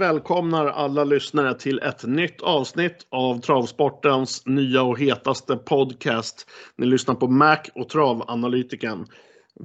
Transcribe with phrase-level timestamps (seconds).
[0.00, 6.46] välkomnar alla lyssnare till ett nytt avsnitt av Travsportens nya och hetaste podcast.
[6.76, 9.06] Ni lyssnar på Mac och Travanalytiken.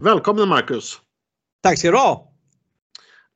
[0.01, 1.01] Välkommen Marcus!
[1.63, 2.33] Tack ska du ha!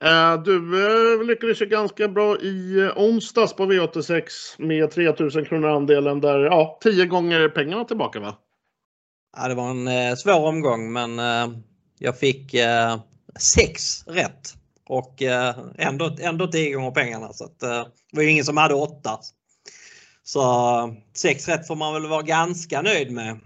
[0.03, 4.23] Eh, du eh, lyckades ju ganska bra i eh, onsdags på V86
[4.57, 8.37] med 3000 kronor andelen där, ja, 10 gånger pengarna tillbaka va?
[9.37, 11.19] Ja, det var en svår omgång men
[11.99, 12.55] jag fick
[13.39, 14.58] sex rätt
[14.89, 18.57] och eh, ändå, ändå 10 gånger pengarna så att, eh, det var ju ingen som
[18.57, 19.19] hade åtta.
[20.23, 23.39] Så eh, sex rätt får man väl vara ganska nöjd med.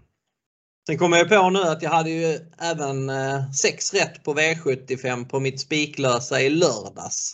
[0.88, 3.12] Sen kommer jag på nu att jag hade ju även
[3.54, 7.34] sex rätt på V75 på mitt spiklösa i lördags.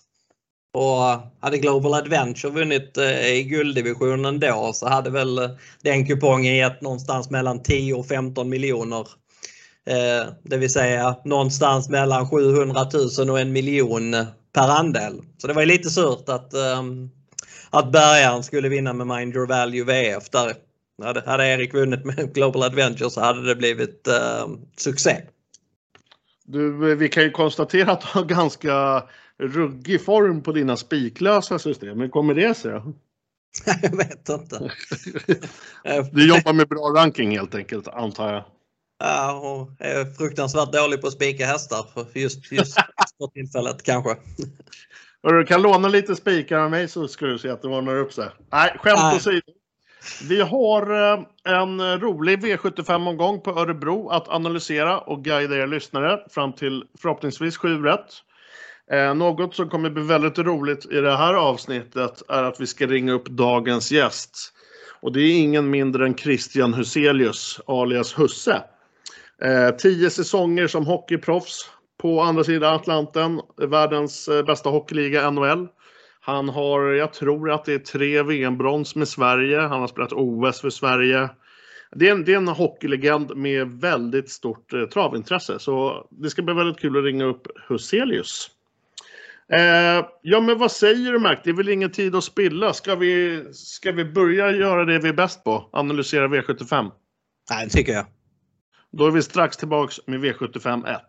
[0.74, 1.02] Och
[1.40, 7.64] hade Global Adventure vunnit i gulddivisionen då så hade väl den kupongen gett någonstans mellan
[7.64, 9.08] 10 och 15 miljoner.
[10.44, 12.88] Det vill säga någonstans mellan 700
[13.20, 14.12] 000 och en miljon
[14.54, 15.22] per andel.
[15.38, 16.54] Så det var lite surt att,
[17.70, 20.54] att bärgaren skulle vinna med Mind Your Value VF där
[21.04, 25.22] hade, hade Erik vunnit med Global Adventure så hade det blivit eh, succé.
[26.46, 29.04] Du, vi kan ju konstatera att du har ganska
[29.38, 32.00] ruggig form på dina spiklösa system.
[32.00, 32.72] Hur kommer det sig
[33.82, 34.72] jag vet inte.
[36.12, 38.44] du jobbar med bra ranking helt enkelt antar jag.
[39.00, 42.74] Ja, och är fruktansvärt dålig på att spika hästar för just, just
[43.18, 44.16] för tillfället kanske.
[45.24, 48.14] Du kan låna lite spikar av mig så ska du se att det ordnar upp
[48.14, 48.30] sig.
[48.52, 49.42] Nej, skämt åsido.
[50.30, 56.54] Vi har eh, en rolig V75-omgång på Örebro att analysera och guida er lyssnare fram
[56.54, 58.14] till förhoppningsvis 7 rätt.
[58.92, 62.88] Eh, något som kommer bli väldigt roligt i det här avsnittet är att vi ska
[62.88, 64.54] ringa upp dagens gäst.
[65.02, 68.64] Och det är ingen mindre än Christian Huselius, alias Husse.
[69.42, 71.70] Eh, tio säsonger som hockeyproffs
[72.02, 75.68] på andra sidan Atlanten, världens eh, bästa hockeyliga NHL.
[76.22, 79.60] Han har, jag tror att det är tre VM-brons med Sverige.
[79.60, 81.30] Han har spelat OS för Sverige.
[81.96, 85.60] Det är en, det är en hockeylegend med väldigt stort eh, travintresse.
[85.60, 88.50] Så det ska bli väldigt kul att ringa upp Huselius.
[89.52, 91.42] Eh, ja men vad säger du Mark?
[91.44, 92.74] Det är väl ingen tid att spilla.
[92.74, 95.70] Ska vi, ska vi börja göra det vi är bäst på?
[95.72, 96.92] Analysera V75?
[97.52, 98.06] Nej, det tycker jag.
[98.92, 101.02] Då är vi strax tillbaks med V75 1.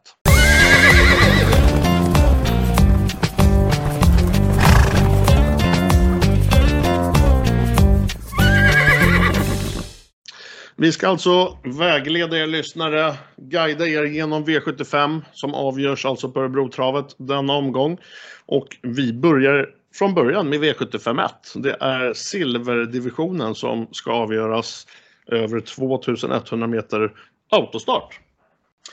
[10.77, 17.07] Vi ska alltså vägleda er lyssnare, guida er genom V75 som avgörs alltså på Örebrotravet
[17.19, 17.99] denna omgång.
[18.47, 21.33] Och vi börjar från början med V75 1.
[21.55, 24.87] Det är silverdivisionen som ska avgöras
[25.27, 27.13] över 2100 meter
[27.51, 28.21] autostart.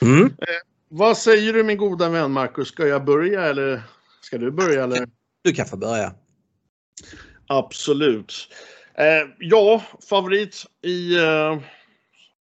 [0.01, 0.25] Mm.
[0.25, 0.31] Eh,
[0.90, 2.68] vad säger du min goda vän Marcus?
[2.68, 3.81] Ska jag börja eller
[4.22, 4.84] ska du börja?
[4.84, 5.07] Eller?
[5.44, 6.13] Du kan få börja.
[7.47, 8.34] Absolut.
[8.94, 11.57] Eh, ja, favorit i eh,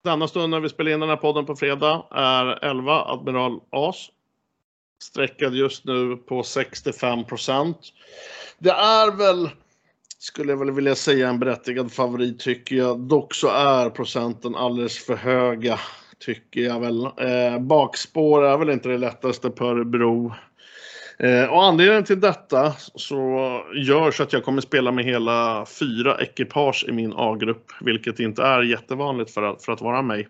[0.04, 4.08] denna stund när vi spelar in den här podden på fredag är 11 Admiral As.
[5.02, 7.74] Sträckad just nu på 65%
[8.58, 9.50] Det är väl,
[10.20, 13.00] skulle jag väl vilja säga, en berättigad favorit tycker jag.
[13.00, 15.78] Dock så är procenten alldeles för höga,
[16.18, 17.04] tycker jag väl.
[17.04, 20.34] Eh, bakspår är väl inte det lättaste på Örebro.
[21.18, 23.20] Eh, och anledningen till detta så
[23.74, 28.62] görs att jag kommer spela med hela fyra ekipage i min A-grupp, vilket inte är
[28.62, 30.28] jättevanligt för att, för att vara mig.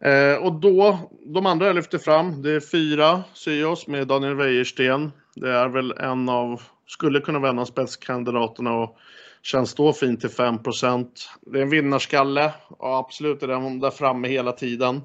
[0.00, 5.12] Eh, och då, de andra jag lyfter fram, det är fyra Syos med Daniel Wäjersten.
[5.34, 8.98] Det är väl en av, skulle kunna vara en av spetskandidaterna och
[9.42, 11.06] känns då fint till 5%
[11.40, 15.00] Det är en vinnarskalle och absolut är den där framme hela tiden.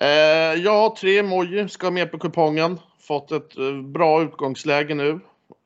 [0.00, 5.20] Eh, har tre emoji, ska med på kupongen fått ett eh, bra utgångsläge nu.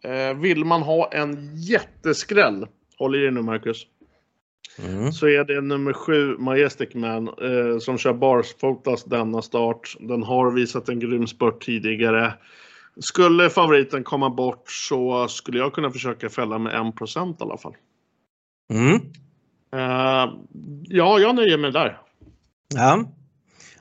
[0.04, 2.66] Eh, vill man ha en jätteskräll,
[2.98, 3.86] håll i dig nu Marcus,
[4.78, 5.12] mm.
[5.12, 9.96] så är det nummer sju Majestic Man eh, som kör barfotas denna start.
[10.00, 12.32] Den har visat en grym spurt tidigare.
[13.00, 17.75] Skulle favoriten komma bort så skulle jag kunna försöka fälla med 1% i alla fall.
[18.72, 18.94] Mm.
[19.75, 20.34] Uh,
[20.82, 22.00] ja, jag nöjer mig där.
[22.75, 23.04] Ja.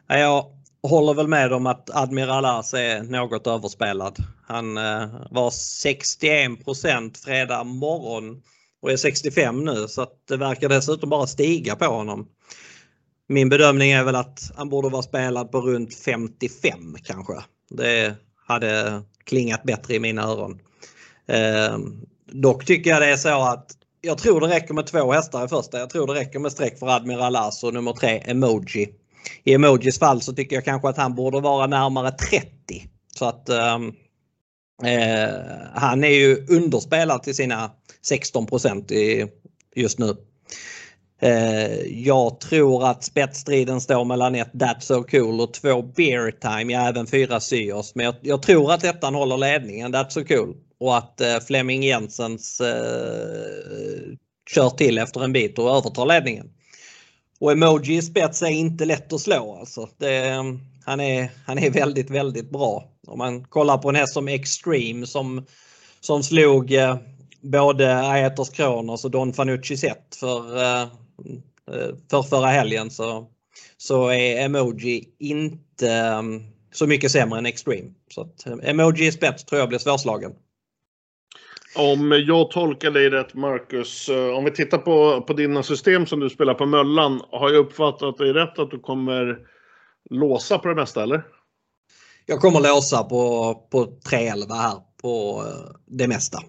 [0.07, 0.45] Jag
[0.89, 4.17] håller väl med om att Admiral As är något överspelad.
[4.47, 8.41] Han eh, var 61% fredag morgon
[8.81, 12.27] och är 65 nu så att det verkar dessutom bara stiga på honom.
[13.27, 17.33] Min bedömning är väl att han borde vara spelad på runt 55 kanske.
[17.69, 18.15] Det
[18.45, 20.59] hade klingat bättre i mina öron.
[21.27, 21.77] Eh,
[22.31, 23.71] dock tycker jag det är så att
[24.01, 25.79] jag tror det räcker med två hästar i första.
[25.79, 28.89] Jag tror det räcker med streck för Admiral Ass och nummer tre Emoji
[29.43, 32.49] i Emojis fall så tycker jag kanske att han borde vara närmare 30.
[33.17, 33.93] Så att ehm,
[34.83, 35.29] Eh,
[35.73, 37.71] han är ju underspelad till sina
[38.09, 39.29] 16%
[39.75, 40.15] just nu.
[41.25, 46.73] Eh, jag tror att spetsstriden står mellan ett That's So Cool och två Beer Time,
[46.73, 47.95] ja även fyra Syos.
[47.95, 50.55] Men jag, jag, tror att ettan håller ledningen, That's So Cool.
[50.79, 54.15] Och att eh, Flemming Jensens eh,
[54.49, 56.49] kör till efter en bit och övertar ledningen.
[57.39, 59.89] Och Emoji i spets är inte lätt att slå alltså.
[59.97, 60.43] Det,
[60.85, 62.89] han, är, han är väldigt, väldigt bra.
[63.07, 65.45] Om man kollar på en häst som Extreme som,
[65.99, 66.97] som slog eh,
[67.41, 70.15] både Aetos Kronos och Don Fanucci Zet.
[70.19, 70.87] för, eh,
[72.09, 73.27] för förra helgen så,
[73.77, 77.91] så är Emoji inte um, så mycket sämre än Extreme.
[78.11, 80.31] Så att, eh, Emoji i spets tror jag blir svårslagen.
[81.75, 86.19] Om jag tolkar dig rätt Marcus, eh, om vi tittar på, på dina system som
[86.19, 89.39] du spelar på Möllan, har jag uppfattat dig rätt att du kommer
[90.09, 91.23] låsa på det mesta eller?
[92.25, 96.39] Jag kommer låsa på, på 311 här på eh, det mesta.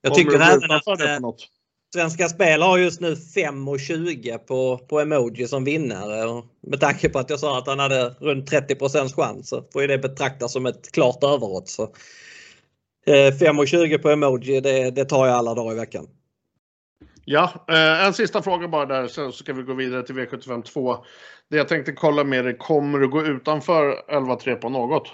[0.00, 1.18] Jag kommer tycker även att eh,
[1.94, 6.42] Svenska Spel har just nu 5,20 på, på emoji som vinnare.
[6.66, 9.98] Med tanke på att jag sa att han hade runt 30% chans så får det
[9.98, 11.76] betraktas som ett klart överott.
[13.06, 16.06] 5,20 på emoji det, det tar jag alla dagar i veckan.
[17.24, 20.62] Ja, eh, en sista fråga bara där, sen så ska vi gå vidare till V75
[20.62, 20.96] 2.
[21.50, 25.08] Det jag tänkte kolla med dig, kommer du gå utanför 11-3 på något?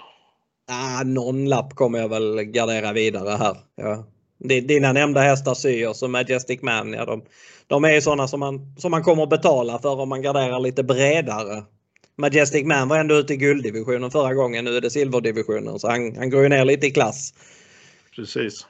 [0.71, 3.57] Ah, någon lapp kommer jag väl gardera vidare här.
[3.75, 4.05] Ja.
[4.39, 7.23] Dina nämnda hästar Syos och Majestic Man, ja, de,
[7.67, 10.83] de är sådana som man, som man kommer att betala för om man garderar lite
[10.83, 11.63] bredare.
[12.17, 16.15] Majestic Man var ändå ute i gulddivisionen förra gången, nu är det silverdivisionen så han,
[16.15, 17.33] han går ju ner lite i klass.
[18.15, 18.67] Precis.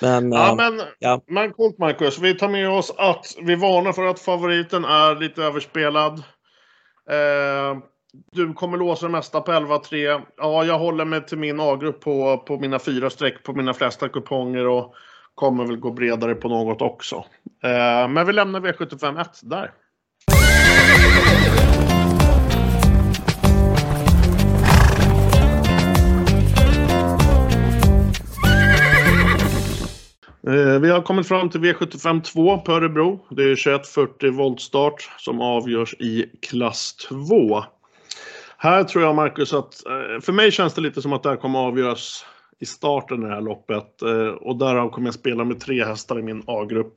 [0.00, 1.20] Men, ja, eh, men, ja.
[1.26, 2.18] men coolt Marcus.
[2.18, 6.18] Vi tar med oss att vi varnar för att favoriten är lite överspelad.
[7.10, 7.78] Eh,
[8.32, 10.22] du kommer låsa det mesta på 11-3.
[10.36, 14.08] Ja, jag håller mig till min A-grupp på, på mina fyra streck på mina flesta
[14.08, 14.94] kuponger och
[15.34, 17.24] kommer väl gå bredare på något också.
[17.62, 19.70] Eh, men vi lämnar V75 1 där.
[30.46, 33.26] Eh, vi har kommit fram till V75 2 på Örebro.
[33.30, 37.64] Det är 2140 voltstart som avgörs i klass 2.
[38.62, 41.36] Här tror jag Marcus att, eh, för mig känns det lite som att det här
[41.36, 42.26] kommer avgöras
[42.58, 44.02] i starten i det här loppet.
[44.02, 46.94] Eh, och därav kommer jag spela med tre hästar i min A-grupp.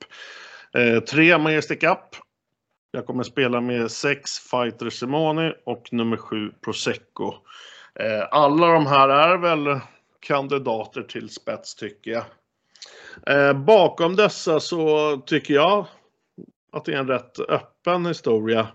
[0.74, 2.16] Eh, tre Majestic Up.
[2.92, 7.34] Jag kommer spela med sex Fighter Simoni och nummer sju Prosecco.
[8.32, 9.80] Alla de här är väl
[10.20, 13.56] kandidater till spets tycker jag.
[13.56, 15.86] Bakom dessa så tycker jag
[16.72, 18.68] att det är en rätt öppen historia.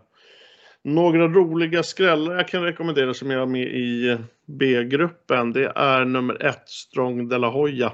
[0.88, 5.52] Några roliga skrällar jag kan rekommendera som jag har med i B-gruppen.
[5.52, 7.93] Det är nummer ett Strong de la Hoya.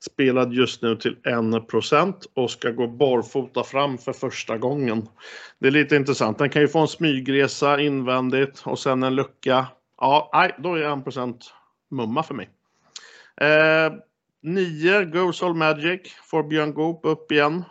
[0.00, 5.08] Spelad just nu till 1% och ska gå barfota fram för första gången.
[5.58, 6.38] Det är lite intressant.
[6.38, 9.66] Den kan ju få en smygresa invändigt och sen en lucka.
[10.00, 11.36] Ja, nej, då är 1%
[11.90, 12.50] mumma för mig.
[13.40, 13.92] Eh,
[14.42, 17.64] 9 Goes All Magic får Björn Goop upp igen.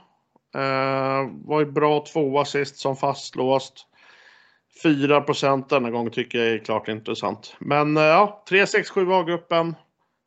[0.55, 3.87] Eh, var ju bra tvåa sist som fastlåst.
[4.83, 7.55] 4% denna gång tycker jag är klart intressant.
[7.59, 9.75] Men eh, ja, 3, 6, 7 A-gruppen.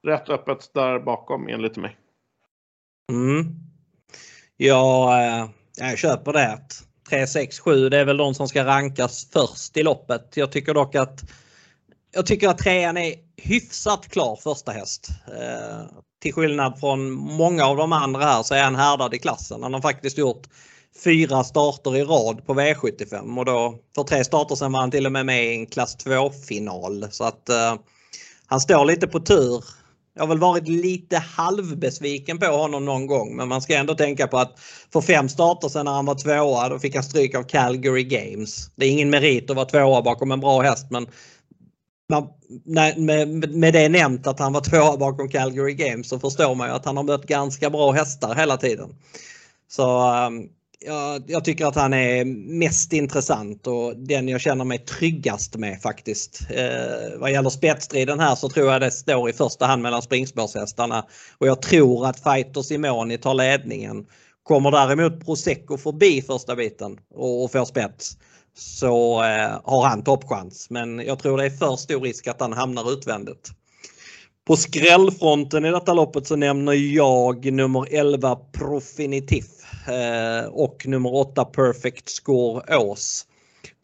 [0.06, 1.96] Rätt öppet där bakom enligt mig.
[3.12, 3.46] Mm.
[4.56, 6.58] Ja, eh, jag köper det.
[7.08, 10.36] 3, 6, 7 det är väl de som ska rankas först i loppet.
[10.36, 11.20] Jag tycker dock att
[12.12, 15.08] jag tycker att trean är hyfsat klar första häst.
[15.26, 15.86] Eh,
[16.22, 19.62] till skillnad från många av de andra här så är han härdad i klassen.
[19.62, 20.48] Han har faktiskt gjort
[21.04, 25.06] fyra starter i rad på V75 och då för tre starter sen var han till
[25.06, 27.06] och med med i en klass 2-final.
[27.10, 27.74] Så att eh,
[28.46, 29.64] han står lite på tur.
[30.14, 34.26] Jag har väl varit lite halvbesviken på honom någon gång men man ska ändå tänka
[34.26, 34.60] på att
[34.92, 38.70] för fem starter sen när han var tvåa då fick han stryk av Calgary Games.
[38.76, 41.06] Det är ingen merit att vara tvåa bakom en bra häst men
[42.08, 42.28] man,
[42.96, 46.74] med, med det nämnt att han var tvåa bakom Calgary Games så förstår man ju
[46.74, 48.94] att han har mött ganska bra hästar hela tiden.
[49.68, 50.48] Så um,
[50.84, 52.24] jag, jag, tycker att han är
[52.58, 56.40] mest intressant och den jag känner mig tryggast med faktiskt.
[56.50, 61.06] Eh, vad gäller spetsstriden här så tror jag det står i första hand mellan springspårshästarna
[61.38, 64.06] och jag tror att Fighter Simoni tar ledningen.
[64.42, 68.16] Kommer däremot Prosecco förbi första biten och, och får spets
[68.58, 70.66] så eh, har han toppchans.
[70.70, 73.50] Men jag tror det är för stor risk att han hamnar utvändigt.
[74.46, 79.46] På skrällfronten i detta loppet så nämner jag nummer 11 Profinitif
[79.88, 83.26] Eh, och nummer 8 Perfect Score Ås.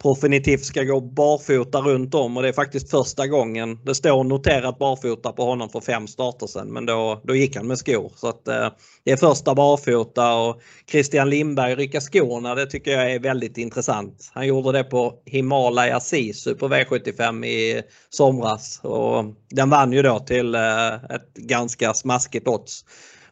[0.01, 3.79] Profinitiv ska gå barfota runt om och det är faktiskt första gången.
[3.85, 7.67] Det står noterat barfota på honom för fem starter sen men då, då gick han
[7.67, 8.11] med skor.
[8.15, 8.69] Så att, eh,
[9.03, 14.31] det är första barfota och Christian Lindberg rycka skorna det tycker jag är väldigt intressant.
[14.33, 20.19] Han gjorde det på Himalaya Sisu på V75 i somras och den vann ju då
[20.19, 22.85] till eh, ett ganska smaskigt odds.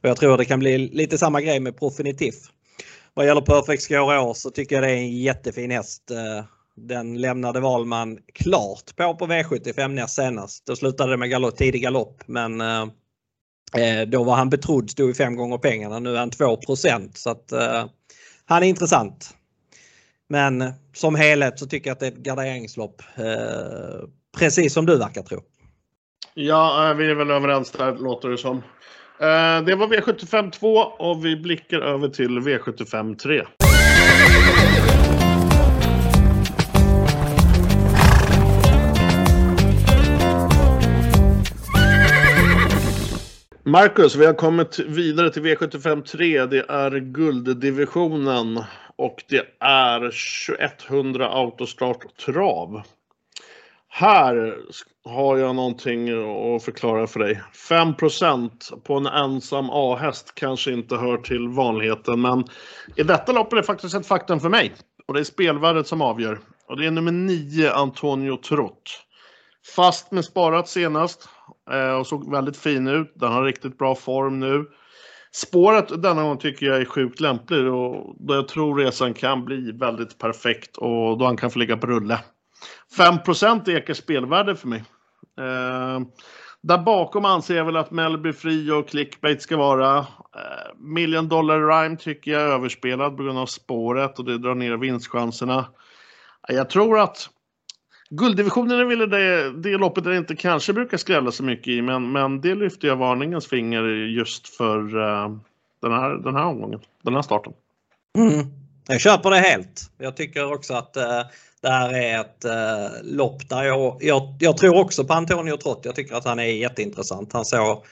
[0.03, 2.33] Och jag tror det kan bli lite samma grej med Profinitiv.
[3.21, 6.11] Vad gäller Perfect Score år så tycker jag det är en jättefin häst.
[6.11, 10.65] Eh, den lämnade Valman klart på på V75 näst senast.
[10.65, 12.81] Då slutade det med galopp, tidig galopp men eh,
[13.77, 15.99] eh, då var han betrodd, stod i fem gånger pengarna.
[15.99, 17.53] Nu är han 2% så att
[18.45, 19.35] han är intressant.
[20.29, 23.01] Men som helhet så tycker jag att det är ett garderingslopp.
[24.37, 25.41] Precis som du verkar tro.
[26.33, 28.61] Ja, vi är väl överens där låter det som.
[29.21, 33.45] Eh, det var V75 2 och vi blickar över till V75 3.
[43.63, 46.45] Marcus, vi har kommit vidare till V75 3.
[46.45, 48.63] Det är gulddivisionen
[48.95, 49.99] och det är
[50.79, 52.81] 2100 autostart trav.
[53.93, 54.57] Här
[55.05, 57.41] har jag någonting att förklara för dig.
[57.69, 62.43] 5% på en ensam A-häst kanske inte hör till vanligheten, men
[62.95, 64.73] i detta lopp är det faktiskt ett faktum för mig.
[65.07, 66.39] Och det är spelvärdet som avgör.
[66.67, 69.03] Och det är nummer 9, Antonio Trott.
[69.75, 71.29] Fast med sparat senast
[71.71, 73.13] eh, och såg väldigt fin ut.
[73.15, 74.65] Den har riktigt bra form nu.
[75.31, 79.71] Spåret denna gång tycker jag är sjukt lämpligt och då jag tror resan kan bli
[79.71, 82.19] väldigt perfekt och då han kan få ligga på rulle.
[82.97, 84.83] 5% ekar spelvärde för mig.
[85.39, 85.99] Eh,
[86.61, 89.97] där bakom anser jag väl att Melby Fri och Clickbait ska vara.
[89.97, 94.55] Eh, Million Dollar Rhyme tycker jag är överspelad på grund av spåret och det drar
[94.55, 95.65] ner vinstchanserna.
[96.49, 97.29] Eh, jag tror att
[98.09, 101.81] gulddivisionen är väl det, det loppet där det inte kanske brukar skrälla så mycket i,
[101.81, 105.37] men, men det lyfter jag varningens finger just för uh,
[105.81, 107.53] den, här, den här omgången, den här starten.
[108.17, 108.47] Mm.
[108.87, 109.91] Jag köper det helt.
[109.97, 111.03] Jag tycker också att uh,
[111.61, 115.81] det här är ett eh, lopp där jag, jag, jag, tror också på Antonio Trott.
[115.83, 117.33] Jag tycker att han är jätteintressant.
[117.33, 117.85] Han såg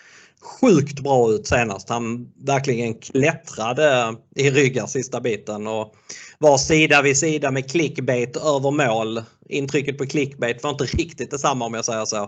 [0.61, 1.89] sjukt bra ut senast.
[1.89, 5.95] Han verkligen klättrade i ryggar sista biten och
[6.37, 9.23] var sida vid sida med clickbait över mål.
[9.49, 12.23] Intrycket på clickbait var inte riktigt detsamma om jag säger så.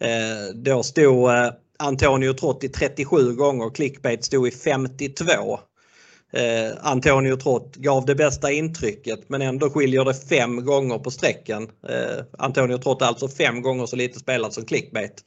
[0.00, 5.58] Eh, då stod eh, Antonio Trotti 37 gånger, clickbait stod i 52.
[6.32, 11.62] Eh, Antonio Trott gav det bästa intrycket men ändå skiljer det fem gånger på sträckan.
[11.88, 15.24] Eh, Antonio Trott är alltså fem gånger så lite spelad som clickbait.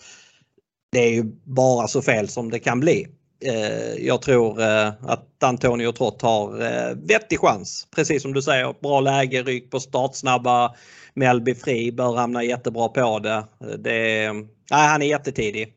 [0.91, 3.07] Det är ju bara så fel som det kan bli.
[3.45, 7.87] Eh, jag tror eh, att Antonio Trott har eh, vettig chans.
[7.95, 10.75] Precis som du säger, bra läge, ryck på startsnabba.
[11.13, 13.43] Melby Fri bör hamna jättebra på det.
[13.61, 14.31] Eh, det
[14.71, 15.73] nej, han är jättetidig.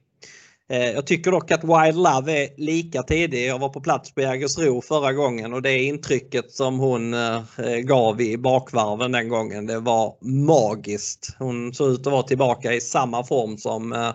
[0.72, 3.46] Eh, jag tycker dock att Wild Love är lika tidig.
[3.46, 7.42] Jag var på plats på Jägersro förra gången och det intrycket som hon eh,
[7.82, 11.36] gav i bakvarven den gången, det var magiskt.
[11.38, 14.12] Hon såg ut att vara tillbaka i samma form som eh,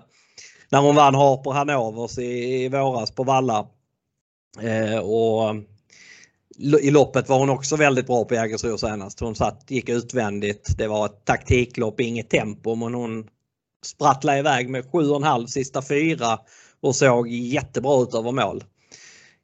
[0.70, 3.68] när hon vann Harper Hanovers i, våras på Valla.
[5.04, 5.56] Och
[6.82, 9.20] i loppet var hon också väldigt bra på Jägersro senast.
[9.20, 10.78] Hon satt, gick utvändigt.
[10.78, 13.28] Det var ett taktiklopp, inget tempo men hon
[13.86, 16.40] sprattlade iväg med 7,5 sista fyra
[16.82, 18.64] och såg jättebra ut över mål.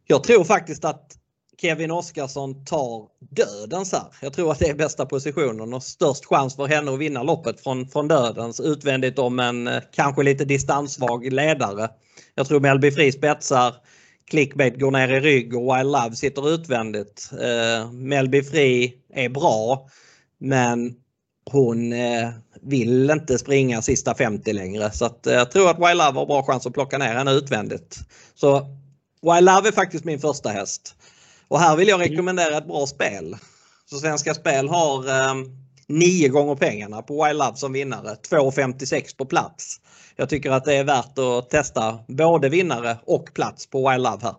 [0.07, 1.17] Jag tror faktiskt att
[1.61, 4.05] Kevin Oskarsson tar dödens här.
[4.21, 7.61] Jag tror att det är bästa positionen och störst chans för henne att vinna loppet
[7.61, 11.89] från, från dödens utvändigt om en eh, kanske lite distanssvag ledare.
[12.35, 13.75] Jag tror Melby Fri spetsar,
[14.29, 17.29] Clickbait går ner i rygg och Wild Love sitter utvändigt.
[17.31, 19.87] Eh, Melby Fri är bra
[20.37, 20.95] men
[21.51, 22.29] hon eh,
[22.65, 26.25] vill inte springa sista 50 längre så att, eh, jag tror att Wild Love har
[26.25, 27.99] bra chans att plocka ner henne utvändigt.
[28.35, 28.59] Så
[29.21, 30.95] Wild Love är faktiskt min första häst.
[31.47, 33.37] Och här vill jag rekommendera ett bra spel.
[33.89, 35.33] Så Svenska Spel har eh,
[35.87, 38.15] nio gånger pengarna på Wild Love som vinnare.
[38.29, 39.81] 2,56 på plats.
[40.15, 44.19] Jag tycker att det är värt att testa både vinnare och plats på Wild Love
[44.21, 44.35] här.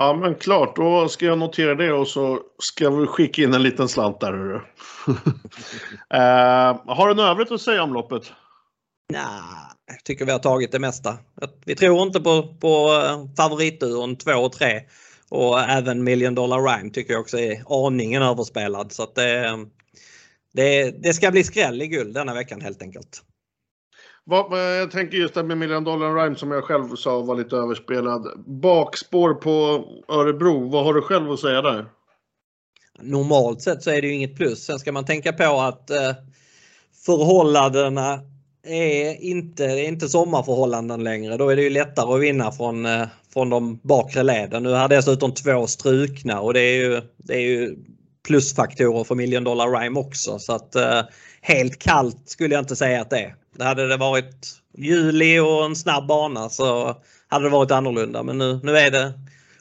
[0.00, 3.62] Ja men klart, då ska jag notera det och så ska vi skicka in en
[3.62, 4.54] liten slant där.
[4.54, 4.60] uh,
[6.86, 8.32] har du något övrigt att säga om loppet?
[9.12, 9.22] Nej,
[9.86, 11.18] jag tycker vi har tagit det mesta.
[11.64, 14.80] Vi tror inte på, på eh, favoritduon 2 och 3.
[15.28, 18.92] Och även Million Dollar Rhyme tycker jag också är aningen överspelad.
[18.92, 19.58] Så det,
[20.52, 23.22] det, det ska bli skräll i guld denna veckan helt enkelt.
[24.24, 27.56] Vad, jag tänker just det med Million Dollar Rhyme som jag själv sa var lite
[27.56, 28.44] överspelad.
[28.46, 31.86] Bakspår på Örebro, vad har du själv att säga där?
[33.02, 34.64] normalt sett så är det ju inget plus.
[34.64, 36.12] Sen ska man tänka på att eh,
[37.06, 38.20] förhållandena
[38.66, 41.36] är inte, är inte sommarförhållanden längre.
[41.36, 44.62] Då är det ju lättare att vinna från, eh, från de bakre leden.
[44.62, 47.76] Nu har dessutom två strukna och det är ju, det är ju
[48.26, 50.38] plusfaktorer för Million Dollar Rhyme också.
[50.38, 51.00] Så att eh,
[51.40, 53.34] helt kallt skulle jag inte säga att det är.
[53.54, 54.46] Det hade det varit
[54.78, 56.96] juli och en snabb bana så
[57.28, 58.22] hade det varit annorlunda.
[58.22, 59.12] Men nu, nu är det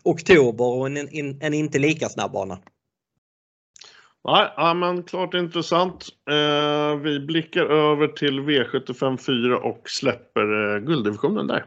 [0.03, 2.59] oktober och en, en, en inte lika snabb bana.
[4.27, 6.07] Nej, ja, men klart intressant.
[6.29, 11.65] Eh, vi blickar över till V75 4 och släpper eh, gulddivisionen där.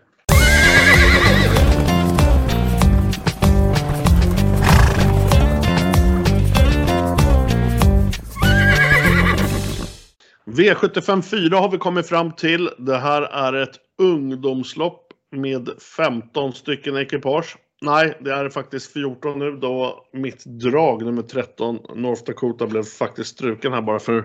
[10.52, 12.70] V75 4 har vi kommit fram till.
[12.78, 17.56] Det här är ett ungdomslopp med 15 stycken ekipage.
[17.82, 23.30] Nej, det är faktiskt 14 nu då mitt drag nummer 13 North Dakota blev faktiskt
[23.30, 24.24] struken här bara för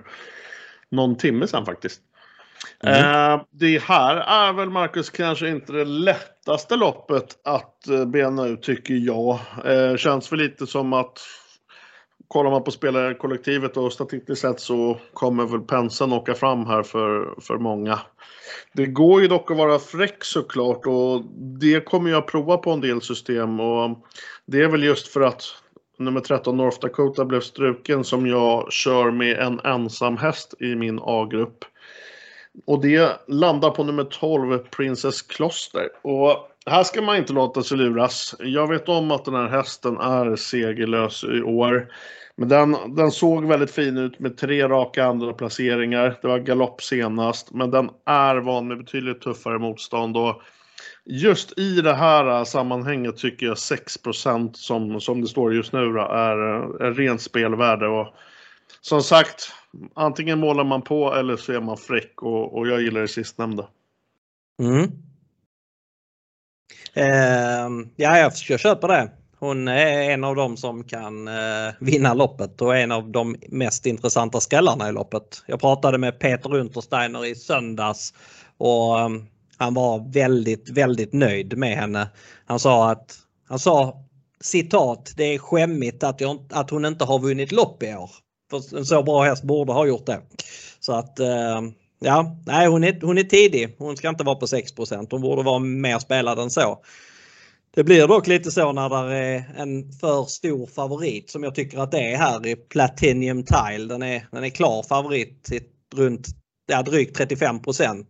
[0.91, 2.01] någon timme sedan faktiskt.
[2.83, 3.33] Mm.
[3.33, 8.63] Eh, det här är väl Marcus kanske inte det lättaste loppet att eh, bena ut
[8.63, 9.39] tycker jag.
[9.65, 11.19] Eh, känns väl lite som att
[12.27, 17.35] kollar man på spelarkollektivet och statistiskt sett så kommer väl penseln åka fram här för,
[17.41, 17.99] för många.
[18.73, 21.23] Det går ju dock att vara fräck såklart och
[21.59, 23.97] det kommer jag prova på en del system och
[24.45, 25.43] det är väl just för att
[25.97, 30.99] nummer 13 North Dakota blev struken som jag kör med en ensam häst i min
[31.03, 31.65] A-grupp.
[32.65, 35.89] Och det landar på nummer 12 Princess Kloster.
[36.01, 38.35] Och här ska man inte låta sig luras.
[38.39, 41.87] Jag vet om att den här hästen är segerlös i år.
[42.35, 46.19] Men den, den såg väldigt fin ut med tre raka andra placeringar.
[46.21, 50.17] Det var galopp senast, men den är van med betydligt tuffare motstånd.
[50.17, 50.41] Och
[51.05, 53.97] just i det här sammanhanget tycker jag 6
[54.53, 56.37] som, som det står just nu är,
[56.83, 57.87] är rent spelvärde.
[57.87, 58.07] Och
[58.81, 59.51] som sagt,
[59.93, 63.67] antingen målar man på eller så är man fräck och, och jag gillar det sistnämnda.
[64.59, 65.06] Mm.
[66.97, 69.09] Ehm, ja, jag, jag köper det.
[69.39, 73.85] Hon är en av dem som kan eh, vinna loppet och en av de mest
[73.85, 75.43] intressanta skrällarna i loppet.
[75.45, 78.13] Jag pratade med Peter Untersteiner i söndags
[78.57, 79.25] och ehm,
[79.57, 82.09] han var väldigt, väldigt nöjd med henne.
[82.45, 83.15] Han sa att,
[83.47, 84.03] han sa
[84.41, 88.09] citat, det är skämmigt att, jag, att hon inte har vunnit lopp i år.
[88.49, 90.21] För en så bra häst borde ha gjort det.
[90.79, 91.61] Så att eh,
[91.99, 93.75] ja, nej hon är, hon är tidig.
[93.77, 96.83] Hon ska inte vara på 6% Hon borde vara mer spelad än så.
[97.75, 101.77] Det blir dock lite så när det är en för stor favorit som jag tycker
[101.77, 103.85] att det är här i Platinum Tile.
[103.85, 105.63] Den är, den är klar favorit till
[105.95, 106.27] runt
[106.67, 108.05] ja, drygt 35%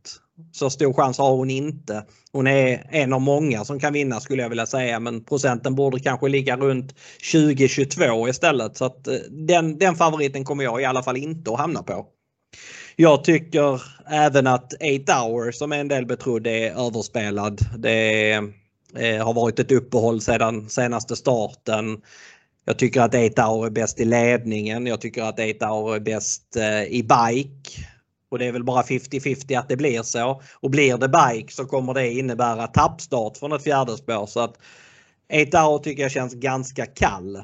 [0.51, 2.05] Så stor chans har hon inte.
[2.31, 5.99] Hon är en av många som kan vinna skulle jag vilja säga men procenten borde
[5.99, 6.95] kanske ligga runt
[7.33, 8.77] 20-22 istället.
[8.77, 12.05] Så att eh, den, den favoriten kommer jag i alla fall inte att hamna på.
[12.99, 17.61] Jag tycker även att 8 hours som en del betrodde är överspelad.
[17.77, 18.41] Det
[18.95, 22.01] Eh, har varit ett uppehåll sedan senaste starten.
[22.65, 24.87] Jag tycker att 8 hour är bäst i ledningen.
[24.87, 27.87] Jag tycker att 8 hour är bäst eh, i bike.
[28.29, 30.41] Och det är väl bara 50-50 att det blir så.
[30.53, 34.25] Och blir det bike så kommer det innebära tappstart från ett fjärde spår.
[34.25, 34.57] Så att
[35.29, 37.43] Eitauer tycker jag känns ganska kall.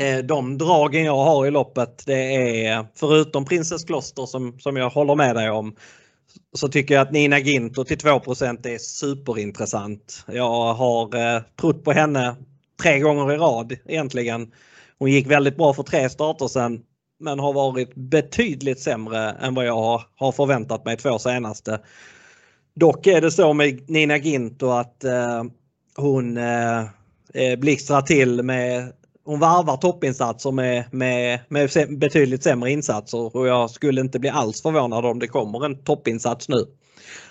[0.00, 4.90] Eh, de dragen jag har i loppet det är förutom Princess Kloster som, som jag
[4.90, 5.76] håller med dig om
[6.52, 10.24] så tycker jag att Nina Ginto till 2% är superintressant.
[10.26, 12.36] Jag har eh, trott på henne
[12.82, 14.52] tre gånger i rad egentligen.
[14.98, 16.80] Hon gick väldigt bra för tre starter sen
[17.20, 21.80] men har varit betydligt sämre än vad jag har, förväntat mig två senaste.
[22.74, 25.44] Dock är det så med Nina Ginto att eh,
[25.96, 26.78] hon eh,
[27.34, 28.92] eh blixtrar till med
[29.28, 34.62] hon varvar toppinsatser med, med, med betydligt sämre insatser och jag skulle inte bli alls
[34.62, 36.66] förvånad om det kommer en toppinsats nu.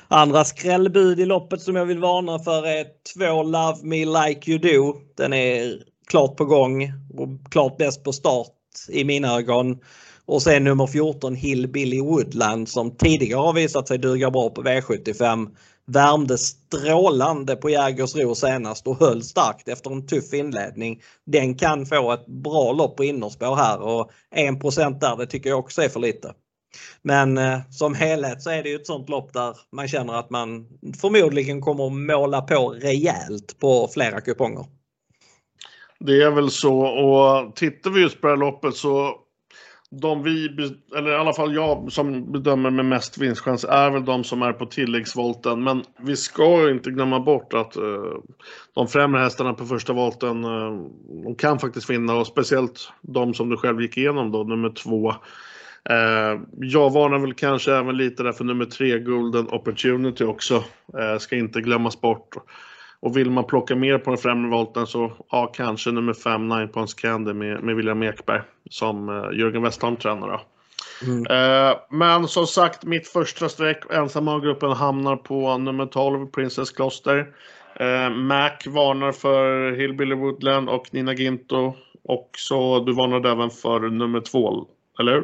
[0.08, 4.60] Andra skrällbud i loppet som jag vill varna för är två Love Me Like You
[4.60, 5.00] Do.
[5.18, 5.74] Den är
[6.08, 6.84] klart på gång
[7.14, 8.54] och klart bäst på start
[8.90, 9.78] i mina ögon.
[10.26, 15.48] Och sen nummer 14 Hillbilly Woodland som tidigare har visat sig duga bra på V75
[15.88, 21.02] värmde strålande på Jägersro senast och höll starkt efter en tuff inledning.
[21.26, 24.62] Den kan få ett bra lopp på innerspår här och 1
[25.02, 26.34] där det tycker jag också är för lite.
[27.02, 30.30] Men eh, som helhet så är det ju ett sånt lopp där man känner att
[30.30, 30.68] man
[31.02, 34.66] förmodligen kommer måla på rejält på flera kuponger.
[36.00, 39.16] Det är väl så och tittar vi just på det här loppet så
[39.90, 40.50] de vi,
[40.98, 44.54] eller i alla fall jag som bedömer med mest vinstchans är väl de som är
[44.54, 45.64] på tilläggsvolten.
[45.64, 48.14] Men vi ska inte glömma bort att uh,
[48.76, 50.88] de främre hästarna på första volten, uh,
[51.24, 55.10] de kan faktiskt vinna och speciellt de som du själv gick igenom då, nummer två.
[55.90, 60.64] Uh, jag varnar väl kanske även lite där för nummer tre, Golden Opportunity också.
[61.20, 62.36] ska inte glömmas bort.
[63.00, 66.68] Och vill man plocka mer på den främre volten så ja, kanske nummer 5, Nine
[66.68, 70.42] Points Candy med, med William Ekberg som uh, Jörgen Westholm tränar.
[71.04, 71.20] Mm.
[71.20, 77.18] Uh, men som sagt, mitt första streck, ensamma gruppen hamnar på nummer 12, Princess Kloster.
[77.82, 81.74] Uh, Mac varnar för Hillbilly Woodland och Nina Ginto.
[82.04, 84.66] Och så du varnade även för nummer 2,
[85.00, 85.24] eller hur?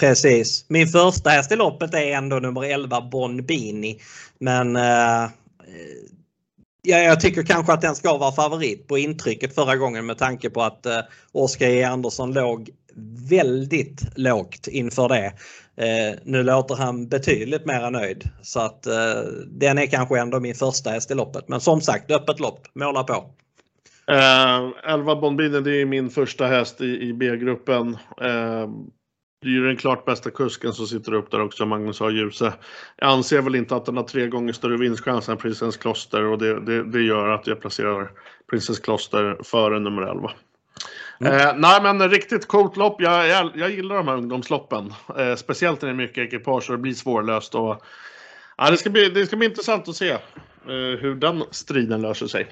[0.00, 0.66] Precis.
[0.68, 3.98] Min första häst i loppet är ändå nummer 11 Bon Bini.
[4.38, 5.28] Men uh,
[6.86, 10.50] Ja, jag tycker kanske att den ska vara favorit på intrycket förra gången med tanke
[10.50, 10.98] på att eh,
[11.32, 12.70] Oskar E Andersson låg
[13.30, 15.32] väldigt lågt inför det.
[15.76, 20.54] Eh, nu låter han betydligt mer nöjd så att eh, den är kanske ändå min
[20.54, 21.48] första häst i loppet.
[21.48, 23.30] Men som sagt öppet lopp, måla på.
[24.10, 27.96] Eh, Elva Bonbini det är min första häst i, i B-gruppen.
[28.20, 28.68] Eh,
[29.44, 32.10] det är ju den klart bästa kusken som sitter upp där också, Magnus A.
[32.10, 32.52] Djuse.
[32.96, 36.38] Jag anser väl inte att den har tre gånger större vinstchans än Princess Kloster och
[36.38, 38.10] det, det, det gör att jag placerar
[38.50, 40.30] Princess Kloster före nummer 11.
[41.20, 41.32] Mm.
[41.32, 43.00] Eh, nej men riktigt coolt lopp.
[43.00, 44.92] Jag, jag, jag gillar de här ungdomsloppen.
[45.18, 47.54] Eh, speciellt när det är mycket ekipage och det blir svårlöst.
[47.54, 47.84] Och,
[48.56, 50.18] ja, det, ska bli, det ska bli intressant att se eh,
[51.00, 52.46] hur den striden löser sig.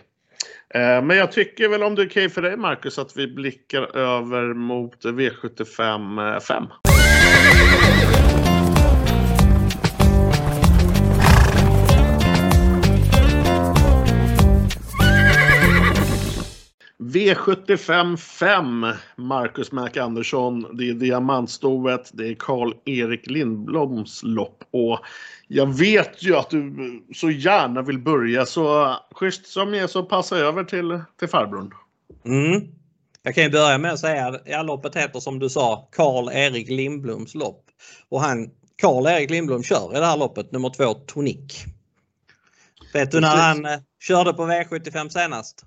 [0.74, 3.96] Eh, men jag tycker väl om det är okej för dig Marcus att vi blickar
[3.96, 6.64] över mot V75 5.
[17.02, 18.86] V75 5,
[19.16, 20.76] Marcus Mac Andersson.
[20.76, 24.98] Det är diamantstoet, det är Karl-Erik Lindbloms lopp och
[25.48, 30.36] jag vet ju att du så gärna vill börja så schysst som är så passa
[30.36, 31.74] över till, till farbrorn.
[32.24, 32.68] Mm.
[33.22, 36.68] Jag kan ju börja med att säga att ja, loppet heter som du sa Karl-Erik
[36.68, 37.64] Lindbloms lopp.
[38.08, 38.50] Och han
[38.82, 41.64] Karl-Erik Lindblom kör i det här loppet nummer två Tonic.
[42.92, 45.64] Vet du när han eh, körde på V75 senast?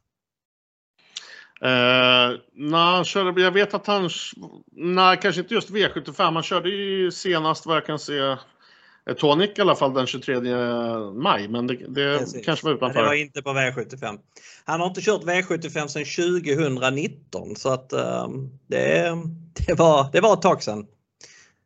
[1.66, 4.10] Uh, nej, körde, jag vet att han,
[4.72, 9.52] nej kanske inte just V75, han körde ju senast vad jag kan se eh, Tonic
[9.58, 10.40] i alla fall den 23
[11.14, 13.02] maj, men det, det kanske var utanför.
[13.02, 14.20] Det var inte på V75.
[14.66, 16.06] Han har inte kört V75 sedan
[16.56, 19.16] 2019 så att um, det,
[19.68, 20.86] det, var, det var ett tag sedan.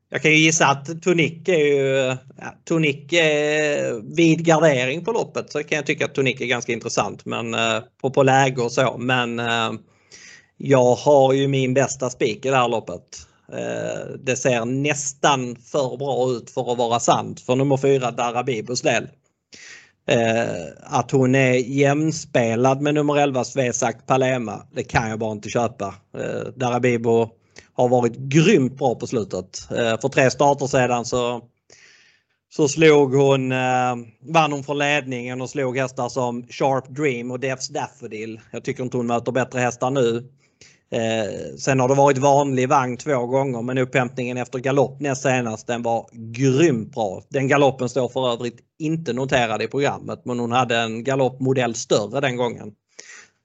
[0.09, 5.51] Jag kan ju gissa att Tonic är ju ja, Tonic är vid gardering på loppet
[5.51, 7.55] så kan jag tycka att Tonic är ganska intressant men
[8.01, 8.97] på, på läge och så.
[8.97, 9.71] Men uh,
[10.61, 13.27] jag har ju min bästa spik i det här loppet.
[13.51, 18.81] Eh, det ser nästan för bra ut för att vara sant för nummer 4 Darabibos
[18.81, 19.07] del.
[20.07, 25.49] Eh, att hon är jämspelad med nummer 11 Svesak Palema, det kan jag bara inte
[25.49, 25.95] köpa.
[26.17, 27.29] Eh, Darabibo
[27.73, 29.57] har varit grymt bra på slutet.
[30.01, 31.41] För tre starter sedan så,
[32.49, 33.49] så slog hon,
[34.33, 38.39] vann hon från ledningen och slog hästar som Sharp Dream och Devs Daffodil.
[38.51, 40.29] Jag tycker inte hon möter bättre hästar nu.
[40.91, 45.67] Eh, sen har det varit vanlig vagn två gånger men upphämtningen efter galopp näst senast
[45.67, 47.23] den var grymt bra.
[47.29, 52.21] Den galoppen står för övrigt inte noterad i programmet men hon hade en galoppmodell större
[52.21, 52.71] den gången.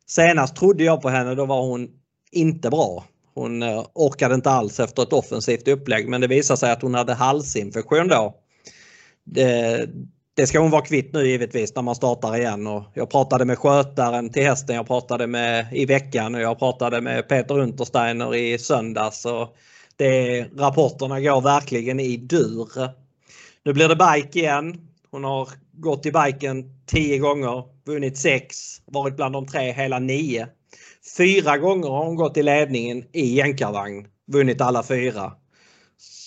[0.06, 1.88] Senast trodde jag på henne, då var hon
[2.32, 3.04] inte bra.
[3.34, 6.94] Hon eh, orkade inte alls efter ett offensivt upplägg men det visade sig att hon
[6.94, 8.34] hade halsinfektion då.
[9.24, 9.88] Det,
[10.36, 12.66] det ska hon vara kvitt nu givetvis när man startar igen.
[12.66, 17.00] Och jag pratade med skötaren till hästen, jag pratade med i veckan och jag pratade
[17.00, 19.24] med Peter Untersteiner i söndags.
[19.24, 19.56] Och
[19.96, 22.68] det, rapporterna går verkligen i dur.
[23.64, 24.88] Nu blir det bike igen.
[25.10, 30.46] Hon har gått i biken 10 gånger, vunnit 6, varit bland de tre hela 9.
[31.16, 34.06] Fyra gånger har hon gått i ledningen i jänkarvagn.
[34.32, 35.32] Vunnit alla fyra.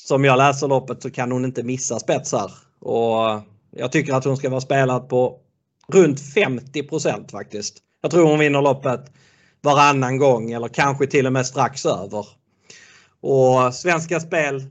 [0.07, 2.51] Som jag läser loppet så kan hon inte missa spetsar.
[2.79, 3.41] Och
[3.77, 5.39] jag tycker att hon ska vara spelad på
[5.93, 7.77] runt 50% faktiskt.
[8.01, 9.11] Jag tror hon vinner loppet
[9.61, 12.25] varannan gång eller kanske till och med strax över.
[13.21, 14.61] Och Svenska Spel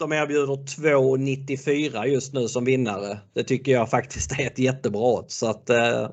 [0.00, 3.18] de erbjuder 2,94 just nu som vinnare.
[3.34, 5.36] Det tycker jag faktiskt är ett jättebra odds.
[5.36, 6.10] Så att, eh,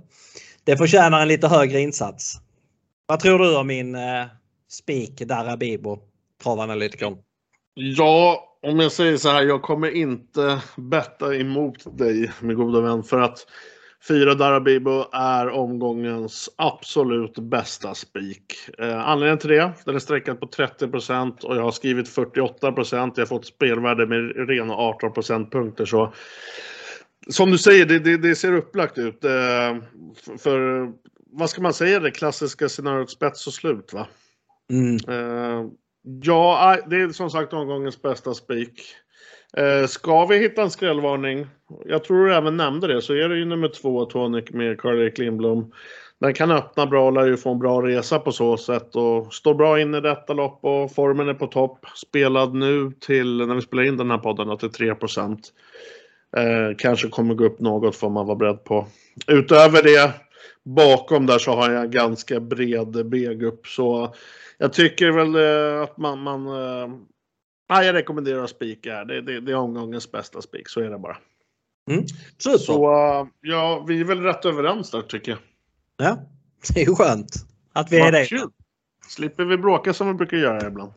[0.64, 2.36] det förtjänar en lite högre insats.
[3.06, 4.26] Vad tror du om min eh,
[4.70, 6.00] spik Darabibo,
[6.44, 7.18] travanalytikern?
[7.74, 13.04] Ja, om jag säger så här, jag kommer inte betta emot dig min goda vän
[13.04, 13.48] för att
[14.08, 18.54] Fyra Darabibo är omgångens absolut bästa spik.
[18.78, 23.22] Eh, anledningen till det, den är sträckad på 30% och jag har skrivit 48% Jag
[23.22, 25.86] har fått spelvärde med rena 18 procentpunkter.
[25.86, 26.14] Så
[27.30, 29.24] som du säger, det, det, det ser upplagt ut.
[29.24, 29.78] Eh,
[30.38, 30.88] för,
[31.32, 34.08] vad ska man säga, det klassiska scenariot spets och slut va?
[34.72, 34.96] Mm.
[34.96, 35.70] Eh,
[36.24, 38.82] ja, ah, det är som sagt omgångens bästa spik.
[39.58, 41.48] Eh, ska vi hitta en skrällvarning,
[41.86, 45.18] jag tror du även nämnde det, så är det ju nummer två Tonic med Karl-Erik
[45.18, 45.72] Lindblom.
[46.20, 49.34] Den kan öppna bra och lär ju få en bra resa på så sätt och
[49.34, 51.86] står bra in i detta lopp och formen är på topp.
[51.96, 54.96] Spelad nu till, när vi spelar in den här podden, till 3 eh,
[56.78, 58.88] Kanske kommer gå upp något får man vara beredd på.
[59.28, 60.14] Utöver det,
[60.76, 64.16] bakom där så har jag ganska bred B-grupp så
[64.58, 66.88] jag tycker väl eh, att man, man eh,
[67.68, 69.06] Ja, jag rekommenderar att spika.
[69.06, 71.18] Det, det, det är omgångens bästa spik, så är det bara.
[71.90, 72.06] Mm.
[72.38, 75.40] Så, så uh, ja, vi är väl rätt överens där tycker jag.
[75.98, 76.18] Ja,
[76.74, 77.32] det är ju skönt
[77.74, 78.28] att vi är det.
[79.08, 80.92] Slipper vi bråka som vi brukar göra ibland.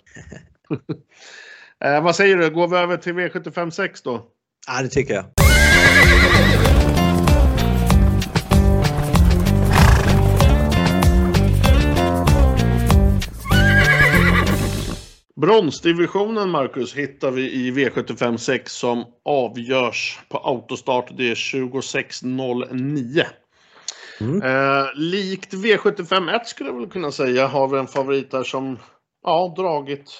[1.84, 4.26] eh, vad säger du, går vi över till V75 6 då?
[4.66, 5.49] Ja, det tycker jag.
[15.40, 21.10] Bronsdivisionen, Marcus, hittar vi i V75 6 som avgörs på autostart.
[21.16, 23.24] Det är 26.09.
[24.20, 24.42] Mm.
[24.42, 28.78] Eh, likt V75 1 skulle jag väl kunna säga har vi en favorit där som
[29.24, 30.10] ja, dragit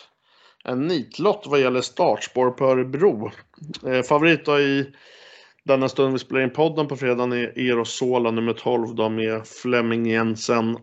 [0.64, 3.30] en nitlott vad gäller startspår på Örebro.
[3.86, 4.86] Eh, favorit då i
[5.64, 10.06] denna stund vi spelar in podden på fredagen är Erosola nummer 12 då med Flemming
[10.06, 10.78] Jensen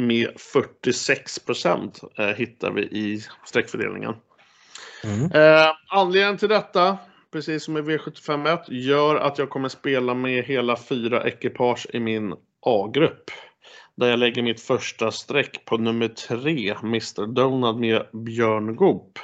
[0.00, 4.14] med 46 procent eh, hittar vi i streckfördelningen.
[5.04, 5.32] Mm.
[5.32, 6.98] Eh, anledningen till detta,
[7.32, 12.34] precis som i V751, gör att jag kommer spela med hela fyra ekipage i min
[12.66, 13.30] A-grupp.
[13.94, 19.18] Där jag lägger mitt första streck på nummer tre, Mr Donald med Björn Goop.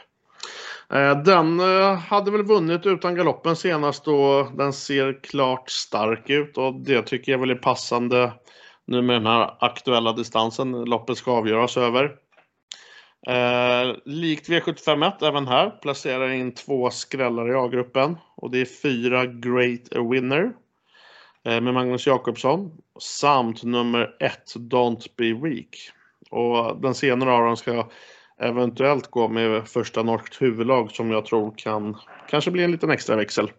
[0.93, 6.59] Eh, den eh, hade väl vunnit utan galoppen senast och den ser klart stark ut
[6.59, 8.33] och det tycker jag väl är passande
[8.87, 12.17] nu med den här aktuella distansen loppet ska avgöras över.
[13.27, 18.83] Eh, likt V751 även här placerar jag in två skrällar i A-gruppen och det är
[18.83, 20.53] fyra Great Winner
[21.45, 22.71] eh, med Magnus Jakobsson
[23.01, 25.91] samt nummer ett Don't Be Weak.
[26.31, 27.89] Och den senare av dem ska
[28.41, 31.97] eventuellt gå med första norskt huvudlag som jag tror kan
[32.29, 33.51] kanske bli en liten extra växel.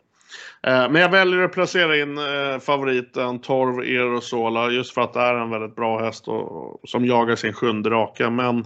[0.63, 5.19] Eh, men jag väljer att placera in eh, favoriten Torv Erosola just för att det
[5.19, 8.29] är en väldigt bra häst och, som jagar sin sjunde raka.
[8.29, 8.65] Men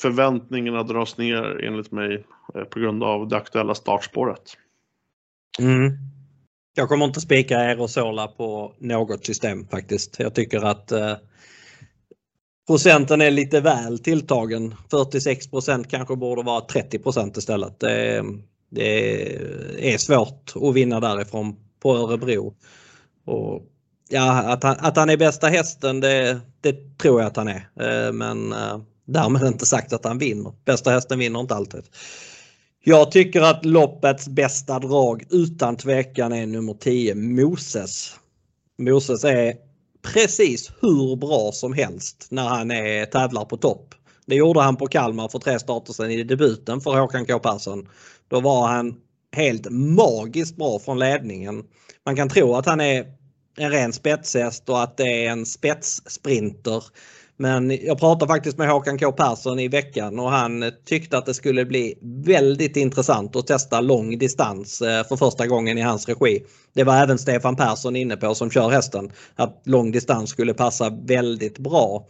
[0.00, 4.56] förväntningarna dras ner enligt mig eh, på grund av det aktuella startspåret.
[5.58, 5.92] Mm.
[6.74, 10.16] Jag kommer inte spika Erosola på något system faktiskt.
[10.18, 11.16] Jag tycker att eh,
[12.66, 14.74] procenten är lite väl tilltagen.
[14.90, 17.80] 46% kanske borde vara 30% istället.
[17.80, 18.24] Det,
[18.72, 19.36] det
[19.94, 22.54] är svårt att vinna därifrån på Örebro.
[23.24, 23.62] Och
[24.08, 27.68] ja, att han, att han är bästa hästen det, det tror jag att han är.
[27.80, 30.52] Eh, men eh, därmed inte sagt att han vinner.
[30.64, 31.82] Bästa hästen vinner inte alltid.
[32.84, 38.16] Jag tycker att loppets bästa drag utan tvekan är nummer 10 Moses.
[38.78, 39.54] Moses är
[40.12, 43.94] precis hur bra som helst när han är tävlar på topp.
[44.26, 47.88] Det gjorde han på Kalmar för tre starter sedan i debuten för Håkan K Persson.
[48.32, 48.94] Då var han
[49.36, 51.64] helt magiskt bra från ledningen.
[52.06, 53.06] Man kan tro att han är
[53.58, 56.84] en ren spetshäst och att det är en spetssprinter.
[57.36, 61.34] Men jag pratade faktiskt med Håkan K Persson i veckan och han tyckte att det
[61.34, 66.44] skulle bli väldigt intressant att testa lång distans eh, för första gången i hans regi.
[66.74, 69.12] Det var även Stefan Persson inne på som kör hästen.
[69.36, 72.06] Att lång distans skulle passa väldigt bra.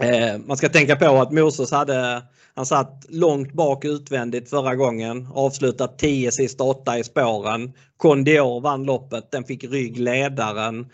[0.00, 2.22] Eh, man ska tänka på att Moses hade,
[2.54, 7.72] han satt långt bak utvändigt förra gången, avslutat 10 sista 8 i spåren.
[7.96, 10.86] Kondior vann loppet, den fick ryggledaren.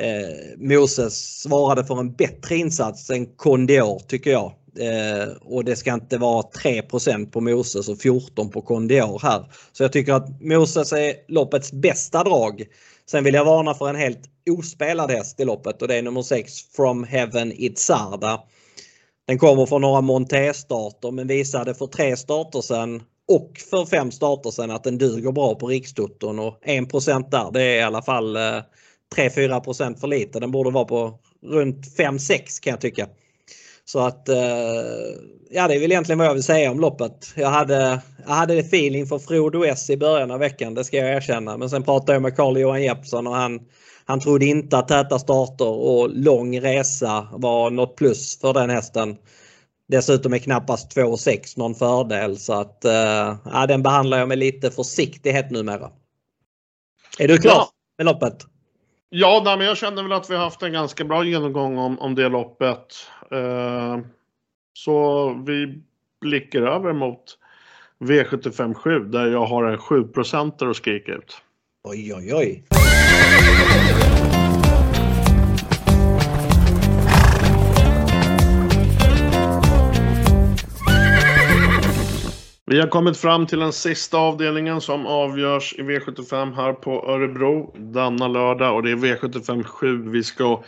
[0.00, 4.52] Eh, Moses svarade för en bättre insats än Kondior tycker jag.
[4.78, 9.44] Eh, och det ska inte vara 3% på Moses och 14 på Kondior här.
[9.72, 12.64] Så jag tycker att Moses är loppets bästa drag.
[13.10, 16.22] Sen vill jag varna för en helt ospelad häst i loppet och det är nummer
[16.22, 18.40] 6 From Heaven Itzarda.
[19.26, 24.50] Den kommer från några Monté-starter men visade för tre starter sedan och för fem starter
[24.50, 28.36] sedan att den duger bra på Rikstoton och 1% där det är i alla fall
[28.36, 28.62] eh,
[29.16, 30.40] 3-4 för lite.
[30.40, 33.08] Den borde vara på runt 5-6 kan jag tycka.
[33.84, 34.36] Så att eh,
[35.50, 37.32] ja det är väl egentligen vad jag vill säga om loppet.
[37.34, 41.16] Jag hade, jag hade feeling för Frodo S i början av veckan, det ska jag
[41.16, 41.56] erkänna.
[41.56, 43.60] Men sen pratade jag med Carl-Johan Jeppsson och han,
[44.08, 49.16] han trodde inte att täta starter och lång resa var något plus för den hästen.
[49.88, 55.50] Dessutom är knappast 2,6 någon fördel så att äh, den behandlar jag med lite försiktighet
[55.50, 55.90] numera.
[57.18, 57.68] Är du klar ja.
[57.98, 58.46] med loppet?
[59.08, 61.98] Ja, nej, men jag känner väl att vi har haft en ganska bra genomgång om,
[61.98, 62.86] om det loppet.
[63.32, 63.98] Eh,
[64.72, 65.82] så vi
[66.20, 67.38] blickar över mot
[68.00, 71.42] V757 där jag har en 7% att skrika ut.
[71.84, 72.75] Oj, oj, oj.
[82.68, 87.74] Vi har kommit fram till den sista avdelningen som avgörs i V75 här på Örebro
[87.78, 90.64] denna lördag och det är V75 7 vi ska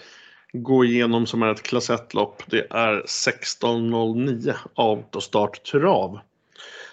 [0.53, 2.43] gå igenom som är ett klass 1-lopp.
[2.47, 6.19] Det är 16.09 autostart trav.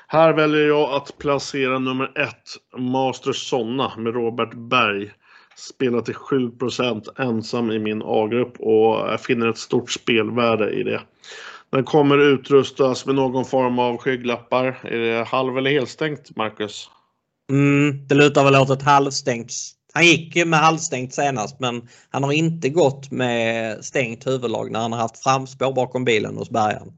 [0.07, 2.35] Här väljer jag att placera nummer 1,
[2.77, 5.11] Master Sonna med Robert Berg.
[5.55, 11.01] Spelar till 7% ensam i min A-grupp och jag finner ett stort spelvärde i det.
[11.75, 14.79] Den kommer utrustas med någon form av skygglappar.
[14.83, 16.89] Är det halv eller helstängt, Marcus?
[17.51, 19.51] Mm, det lutar väl åt ett halvstängt.
[19.93, 24.91] Han gick med halvstängt senast men han har inte gått med stängt huvudlag när han
[24.91, 26.93] har haft framspår bakom bilen hos bärgaren.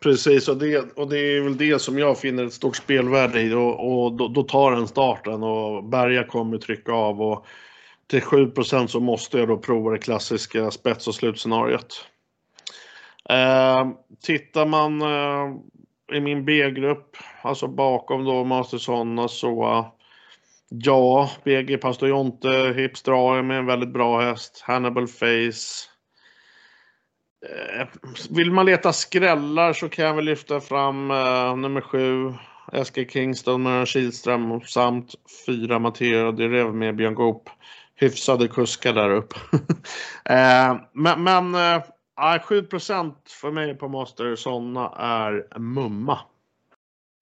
[0.00, 3.54] Precis, och det, och det är väl det som jag finner ett stort spelvärde i
[3.54, 7.46] och, och då, då, tar den starten och Berga kommer trycka av och
[8.10, 12.06] till 7% så måste jag då prova det klassiska spets och slutscenariot.
[13.30, 13.88] Eh,
[14.22, 15.56] tittar man eh,
[16.16, 19.94] i min B-grupp, alltså bakom då Mastersonna så alltså,
[20.68, 25.88] ja, BG Pastor Jonte, Hipstra med en väldigt bra häst, Hannibal Face.
[27.46, 27.86] Eh,
[28.30, 32.34] vill man leta skrällar så kan jag väl lyfta fram eh, nummer sju,
[32.72, 35.14] Eskil Kingston med Kihlström samt
[35.46, 37.50] fyra Matteo Direv med Björn Goop.
[37.96, 39.36] Hyfsade kuskar där uppe.
[40.24, 41.82] eh, men, men eh,
[42.16, 46.18] Ja, 7% för mig på Master sådana är mumma.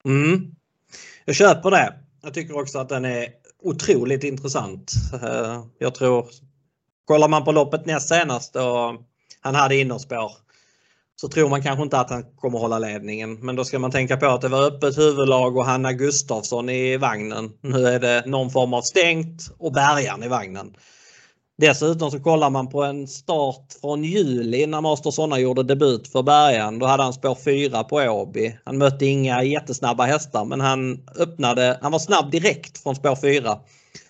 [0.05, 0.55] Mm.
[1.25, 1.95] Jag köper det.
[2.23, 3.29] Jag tycker också att den är
[3.63, 4.93] otroligt intressant.
[5.23, 6.27] Eh, jag tror,
[7.05, 9.05] kollar man på loppet näst senast och
[9.41, 10.33] han hade innerspår
[11.17, 13.35] så tror man kanske inte att han kommer hålla ledningen.
[13.35, 16.97] Men då ska man tänka på att det var öppet huvudlag och Hanna Gustafsson i
[16.97, 17.53] vagnen.
[17.61, 20.77] Nu är det någon form av stängt och bärgaren i vagnen.
[21.59, 26.23] Dessutom så kollar man på en start från juli när Master Sonna gjorde debut för
[26.23, 26.79] Bergen.
[26.79, 28.59] Då hade han spår 4 på Åby.
[28.65, 33.59] Han mötte inga jättesnabba hästar men han öppnade, han var snabb direkt från spår 4.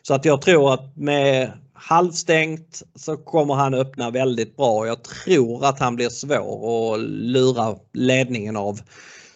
[0.03, 4.87] Så att jag tror att med halvstängt så kommer han öppna väldigt bra.
[4.87, 8.81] Jag tror att han blir svår att lura ledningen av.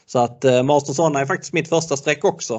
[0.06, 2.54] Så att eh, Master Sonna är faktiskt mitt första streck också.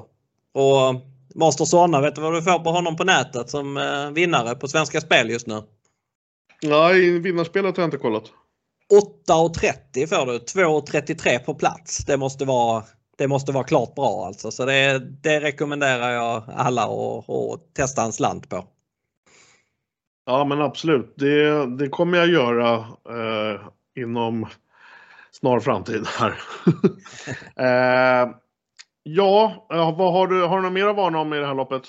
[0.54, 0.96] Och
[1.38, 4.68] Master Sonna, vet du vad du får på honom på nätet som eh, vinnare på
[4.68, 5.64] Svenska Spel just nu?
[6.64, 8.24] Nej, vinnarspelet har jag inte kollat.
[9.28, 10.38] 8,30 får du.
[10.38, 12.06] 2,33 på plats.
[12.06, 12.84] Det måste vara
[13.18, 14.52] det måste vara klart bra alltså.
[14.52, 18.66] Så det, det rekommenderar jag alla att testa en slant på.
[20.26, 21.14] Ja men absolut.
[21.18, 22.76] Det, det kommer jag göra
[23.10, 23.62] eh,
[23.96, 24.48] inom
[25.32, 26.40] snar framtid här.
[28.26, 28.30] eh,
[29.10, 31.56] Ja, eh, vad har du, har du något mer att varna om i det här
[31.56, 31.82] loppet?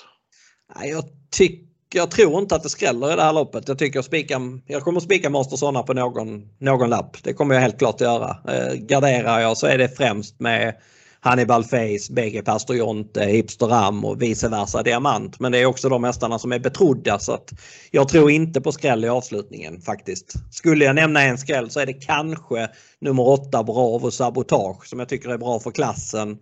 [0.83, 3.67] Jag, tyck, jag tror inte att det skräller i det här loppet.
[3.67, 7.17] Jag tycker spika, jag kommer spika Mastersona på någon, någon lapp.
[7.23, 8.37] Det kommer jag helt klart att göra.
[8.47, 10.75] Eh, garderar jag så är det främst med
[11.19, 15.39] Hannibal Face, BG Pastor Jonte, Hipster Ram och vice versa Diamant.
[15.39, 17.51] Men det är också de hästarna som är betrodda så att
[17.91, 20.33] jag tror inte på skräll i avslutningen faktiskt.
[20.51, 22.69] Skulle jag nämna en skräll så är det kanske
[23.01, 26.37] nummer 8 Bravo Sabotage som jag tycker är bra för klassen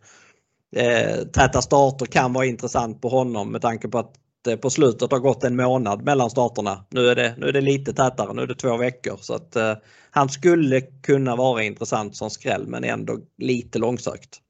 [0.75, 5.11] eh, täta starter kan vara intressant på honom med tanke på att det på slutet
[5.11, 6.85] har gått en månad mellan starterna.
[6.89, 9.17] Nu är det, nu är det lite tätare, nu är det två veckor.
[9.21, 9.73] Så att eh,
[10.11, 14.41] han skulle kunna vara intressant som skräll men ändå lite långsökt.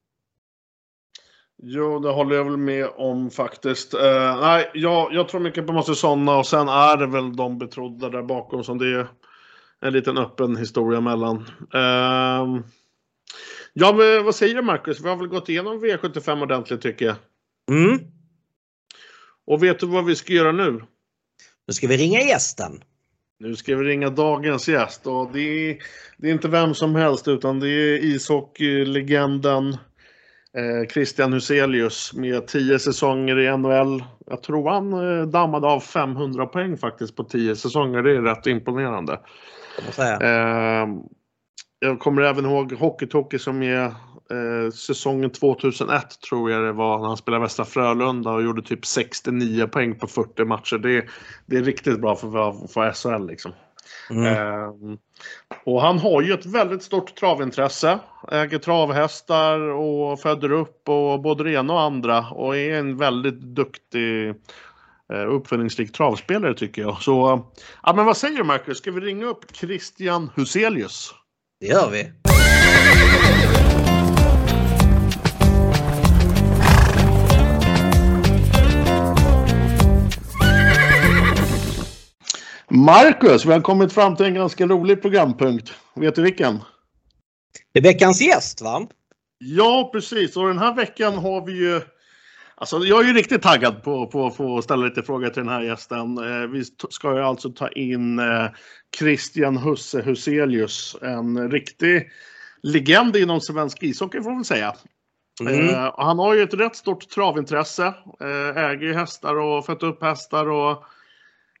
[1.62, 3.94] Jo, det håller jag väl med om faktiskt.
[3.94, 7.58] Eh, nej, jag, jag tror mycket på Måste Sonna och sen är det väl de
[7.58, 9.08] betrodda där bakom som det är
[9.80, 11.36] en liten öppen historia mellan.
[11.74, 12.62] Eh,
[13.72, 15.00] Ja, men vad säger du Marcus?
[15.00, 17.16] Vi har väl gått igenom V75 ordentligt tycker jag.
[17.70, 17.98] Mm.
[19.46, 20.82] Och vet du vad vi ska göra nu?
[21.66, 22.82] Nu ska vi ringa gästen.
[23.40, 25.78] Nu ska vi ringa dagens gäst och det är,
[26.16, 29.72] det är inte vem som helst utan det är ishockeylegenden
[30.56, 34.04] eh, Christian Huselius med 10 säsonger i NHL.
[34.26, 38.02] Jag tror han eh, dammade av 500 poäng faktiskt på 10 säsonger.
[38.02, 39.20] Det är rätt imponerande.
[39.98, 40.86] Eh,
[41.80, 47.08] jag kommer även ihåg Hockeytoki som är eh, säsongen 2001 tror jag det var när
[47.08, 50.78] han spelade Västra Frölunda och gjorde typ 69 poäng på 40 matcher.
[50.78, 51.06] Det,
[51.46, 53.52] det är riktigt bra för, för SHL liksom.
[54.10, 54.24] Mm.
[54.26, 54.98] Eh,
[55.64, 57.98] och han har ju ett väldigt stort travintresse.
[58.32, 63.40] Äger travhästar och föder upp och både det ena och andra och är en väldigt
[63.40, 64.28] duktig
[65.12, 67.02] eh, uppföljningsrik travspelare tycker jag.
[67.02, 67.46] Så,
[67.82, 68.78] ja men vad säger du Marcus?
[68.78, 71.14] Ska vi ringa upp Christian Huselius?
[71.60, 72.12] Det gör vi.
[82.70, 85.72] Marcus, vi har kommit fram till en ganska rolig programpunkt.
[85.94, 86.58] Vet du vilken?
[87.72, 88.86] Det är veckans gäst va?
[89.38, 90.36] Ja, precis.
[90.36, 91.80] Och den här veckan har vi ju...
[92.60, 95.52] Alltså, jag är ju riktigt taggad på, på att få ställa lite frågor till den
[95.52, 96.18] här gästen.
[96.18, 98.46] Eh, vi ska ju alltså ta in eh,
[98.98, 102.10] Christian Husse Huselius, en riktig
[102.62, 104.74] legend inom svensk ishockey får man säga.
[105.40, 105.68] Mm.
[105.68, 107.94] Eh, han har ju ett rätt stort travintresse,
[108.56, 110.84] äger hästar och fött upp hästar och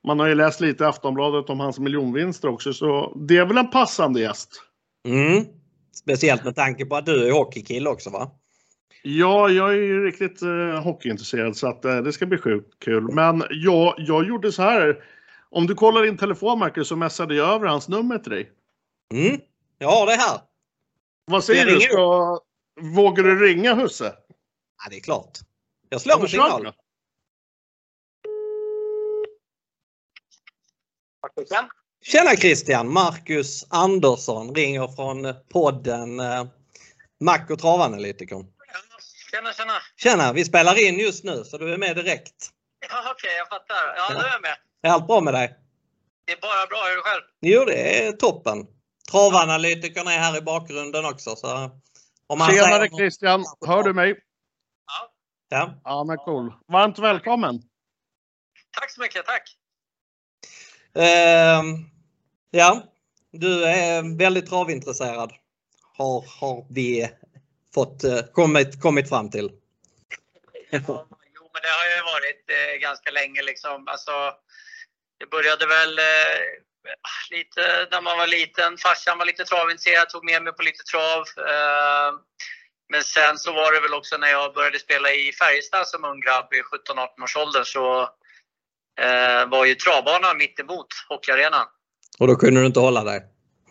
[0.06, 3.58] man har ju läst lite i Aftonbladet om hans miljonvinster också, så det är väl
[3.58, 4.62] en passande gäst.
[5.08, 5.44] Mm.
[5.92, 8.30] Speciellt med tanke på att du är hockeykille också va?
[9.02, 13.12] Ja, jag är ju riktigt eh, hockeyintresserad så att eh, det ska bli sjukt kul.
[13.12, 15.04] Men jag, jag gjorde så här.
[15.50, 18.52] Om du kollar din telefon Marcus så messade jag över hans nummer till dig.
[19.14, 19.40] Mm.
[19.78, 20.40] Ja, det här.
[21.24, 21.80] Vad säger du?
[21.80, 22.40] Ska,
[22.80, 24.14] vågar du ringa Husse?
[24.84, 25.38] Ja, det är klart.
[25.88, 26.72] Jag slår på signal.
[32.04, 32.92] Tjena Christian!
[32.92, 36.46] Marcus Andersson ringer från podden eh,
[37.20, 38.46] Mac och travanalytikern.
[39.30, 39.72] Tjena, tjena!
[39.96, 40.32] Tjena!
[40.32, 42.50] Vi spelar in just nu så du är med direkt.
[42.90, 43.94] Ja, Okej, okay, jag fattar.
[43.96, 44.56] Ja, nu är jag med.
[44.82, 45.56] Är allt bra med dig?
[46.24, 46.78] Det är bara bra.
[46.84, 47.22] Hur är det själv?
[47.40, 48.66] Jo, det är toppen.
[49.10, 51.36] Travanalytikern är här i bakgrunden också.
[51.36, 51.70] Så
[52.26, 52.96] om man Tjenare säger...
[52.96, 53.44] Christian!
[53.66, 54.08] Hör du mig?
[54.86, 55.12] Ja.
[55.48, 56.52] Ja, ja men cool.
[56.68, 57.62] Varmt välkommen!
[58.80, 59.56] Tack så mycket, tack!
[60.96, 61.64] Uh,
[62.50, 62.82] ja,
[63.32, 65.32] du är väldigt travintresserad.
[65.96, 67.10] Har, har vi
[67.74, 69.50] fått uh, kommit, kommit fram till.
[70.70, 73.88] jo, men det har ju varit uh, ganska länge liksom.
[73.88, 74.12] Alltså,
[75.20, 76.38] det började väl eh,
[77.30, 78.78] lite när man var liten.
[78.78, 81.22] Farsan var lite travintresserad, tog med mig på lite trav.
[81.52, 82.14] Ehm,
[82.92, 86.20] men sen så var det väl också när jag började spela i Färjestad som ung
[86.20, 88.02] grabb i 17-18 års ålder så
[89.00, 91.66] eh, var ju travbanan mitt emot hockeyarenan.
[92.18, 93.20] Och då kunde du inte hålla dig?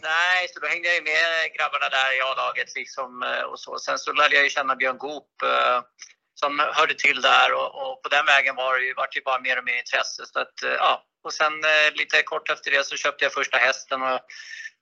[0.02, 2.76] Nej, så då hängde jag ju med grabbarna där i A-laget.
[2.76, 3.78] Liksom, eh, och så.
[3.80, 5.82] Sen så lärde jag ju känna Björn Goop eh,
[6.36, 9.40] som hörde till där och, och, på den vägen var det ju, var det bara
[9.40, 10.26] mer och mer intresse.
[10.26, 11.04] Så att, eh, ja.
[11.24, 11.54] Och sen
[11.94, 14.20] lite kort efter det så köpte jag första hästen och,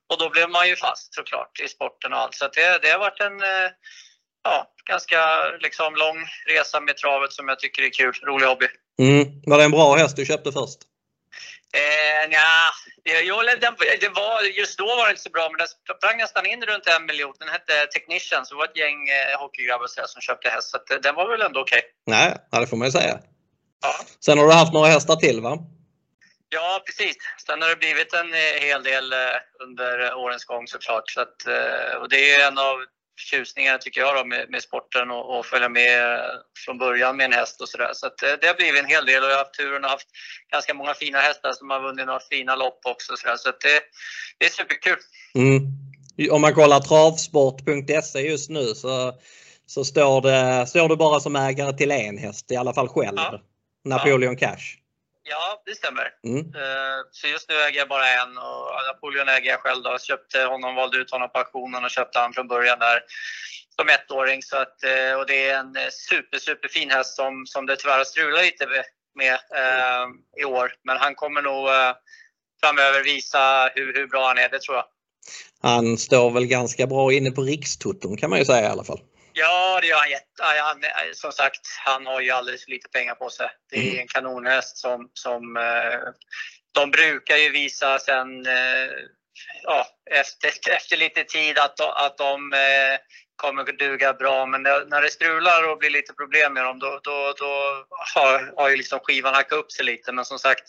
[0.10, 2.36] och då blev man ju fast såklart i sporten och allt.
[2.36, 3.40] Så det, det har varit en
[4.44, 5.20] ja, ganska
[5.60, 8.14] liksom, lång resa med travet som jag tycker är kul.
[8.24, 8.68] Rolig hobby.
[9.02, 9.42] Mm.
[9.46, 10.80] Var det en bra häst du köpte först?
[11.82, 12.52] Eh, nja,
[13.30, 15.68] jag, den, det var, just då var det inte så bra, men den
[15.98, 17.34] sprang nästan in runt en miljon.
[17.40, 20.70] Den hette Technician, så det var ett gäng eh, hockeygrabbar som köpte häst.
[20.72, 21.80] Så att, eh, den var väl ändå okej.
[21.80, 21.92] Okay.
[22.16, 23.20] Nej, det får man ju säga.
[23.82, 23.94] Ja.
[24.26, 25.58] Sen har du haft några hästar till va?
[26.50, 27.16] Ja, precis.
[27.46, 31.10] Sen har det blivit en eh, hel del eh, under årens gång såklart.
[31.10, 31.38] Så att,
[32.02, 32.76] och det är en av
[33.20, 36.22] förtjusningar tycker jag då, med, med sporten och, och, följa med
[36.66, 37.90] från början med en häst och sådär.
[37.94, 40.08] Så, så det har blivit en hel del och jag har haft turen att haft
[40.52, 43.14] ganska många fina hästar som har vunnit några fina lopp också.
[43.18, 43.82] Så, så det,
[44.38, 44.98] det är superkul.
[45.36, 45.62] Mm.
[46.32, 49.14] Om man kollar travsport.se just nu så,
[49.66, 53.18] så står, det, står det bara som ägare till en häst, i alla fall själv.
[53.18, 53.42] Ja.
[53.86, 54.48] Napoleon ja.
[54.48, 54.85] Cash.
[55.28, 56.08] Ja, det stämmer.
[56.24, 56.40] Mm.
[56.40, 59.84] Eh, så just nu äger jag bara en och Napoleon äger jag själv.
[59.84, 59.90] Då.
[59.90, 63.00] Jag köpte honom, valde ut honom på auktionen och köpte han från början där
[63.76, 64.42] som ettåring.
[64.44, 65.76] Så att, eh, och det är en
[66.10, 68.66] super, super fin häst som, som det tyvärr har strulat lite
[69.16, 70.06] med eh,
[70.42, 70.74] i år.
[70.84, 71.94] Men han kommer nog eh,
[72.62, 74.86] framöver visa hur, hur bra han är, det tror jag.
[75.62, 79.00] Han står väl ganska bra inne på rikstoton kan man ju säga i alla fall.
[79.38, 80.10] Ja, det gör han.
[80.10, 80.84] Jätte, han
[81.14, 83.50] som sagt, han har ju alldeles för lite pengar på sig.
[83.72, 84.00] Det är mm.
[84.00, 86.00] en kanonhäst som, som eh,
[86.72, 88.90] de brukar ju visa sen eh,
[89.64, 92.98] ja, efter, efter lite tid att, att de eh,
[93.36, 94.46] kommer att duga bra.
[94.46, 98.70] Men när det strular och blir lite problem med dem då, då, då har, har
[98.70, 100.12] ju liksom skivan hackat upp sig lite.
[100.12, 100.64] Men som sagt,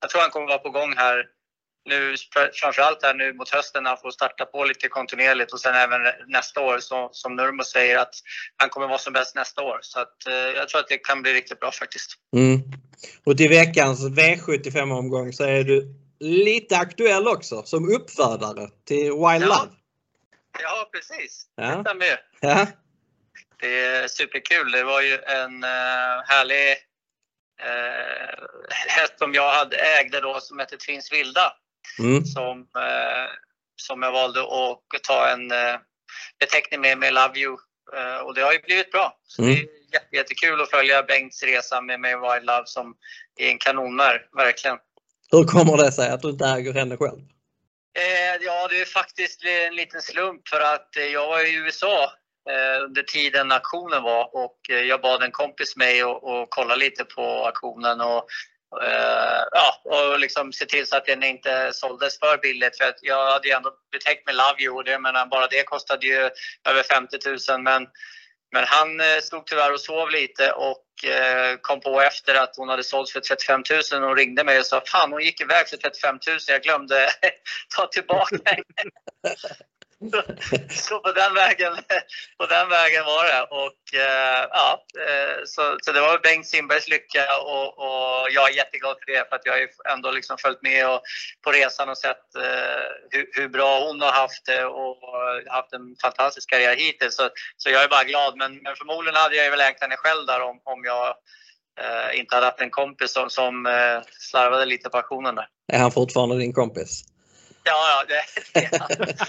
[0.00, 1.26] jag tror han kommer vara på gång här
[1.88, 2.14] nu
[2.60, 6.00] framförallt här nu mot hösten när han får starta på lite kontinuerligt och sen även
[6.26, 8.14] nästa år så, som Nurmo säger att
[8.56, 9.78] han kommer vara som bäst nästa år.
[9.82, 12.10] Så att, eh, jag tror att det kan bli riktigt bra faktiskt.
[12.36, 12.60] Mm.
[13.24, 19.22] Och till veckans V75 omgång så är du lite aktuell också som uppfödare till Wild
[19.22, 19.38] ja.
[19.38, 19.72] Love.
[20.62, 21.46] Ja, precis.
[21.56, 21.76] Ja.
[21.76, 22.16] Det stämmer ju.
[22.40, 22.66] Ja.
[23.60, 24.72] Det är superkul.
[24.72, 26.76] Det var ju en uh, härlig
[27.64, 28.46] uh,
[28.88, 31.52] häst som jag hade, ägde då som hette Twins Vilda.
[31.98, 32.24] Mm.
[32.24, 33.28] Som, uh,
[33.76, 35.76] som jag valde att ta en uh,
[36.40, 37.56] beteckning med, med Love You.
[38.24, 39.18] och det har ju blivit bra.
[39.24, 39.54] Så Mm.
[39.54, 42.94] det är jätte, jättekul att följa Bengts resa med, med Wild Love som
[43.36, 44.78] är en kanonmär, verkligen.
[45.30, 47.18] Hur kommer det sig att du inte äger henne själv?
[47.98, 52.12] Eh, ja, det är faktiskt en liten slump för att eh, jag var i USA
[52.50, 56.74] eh, under tiden auktionen var och eh, jag bad en kompis mig och, och kolla
[56.74, 58.24] lite på auktionen och, eh,
[58.82, 62.78] Eh, ja, och liksom se till så att den inte såldes för billigt.
[62.78, 65.62] För att jag hade ju ändå betäckt med Love You och det, men bara det
[65.62, 66.30] kostade ju
[66.68, 67.18] över 50
[67.50, 67.62] 000.
[67.62, 67.86] Men,
[68.52, 72.68] men han eh, stod tyvärr och sov lite och eh, kom på efter att hon
[72.68, 73.62] hade sålts för 35
[73.92, 76.38] 000 och ringde mig och sa fan hon gick iväg för 35 000.
[76.48, 77.08] Jag glömde
[77.76, 78.62] ta tillbaka henne.
[80.70, 81.72] Så, på den vägen,
[82.38, 83.42] på den vägen var det.
[83.42, 88.56] Och, eh, ja, eh, så, så det var Bengt Simbergs lycka och, och jag är
[88.56, 91.00] jätteglad för det för att jag har ju ändå liksom följt med och,
[91.44, 94.96] på resan och sett eh, hur, hur bra hon har haft det och
[95.46, 97.16] haft en fantastisk karriär hittills.
[97.16, 98.36] Så, så jag är bara glad.
[98.36, 101.06] Men, men förmodligen hade jag väl ägt henne själv där om, om jag
[101.80, 105.46] eh, inte hade haft en kompis som, som eh, slarvade lite på auktionen där.
[105.72, 107.04] Är han fortfarande din kompis?
[107.68, 108.22] Ja, ja, det,
[108.60, 108.68] det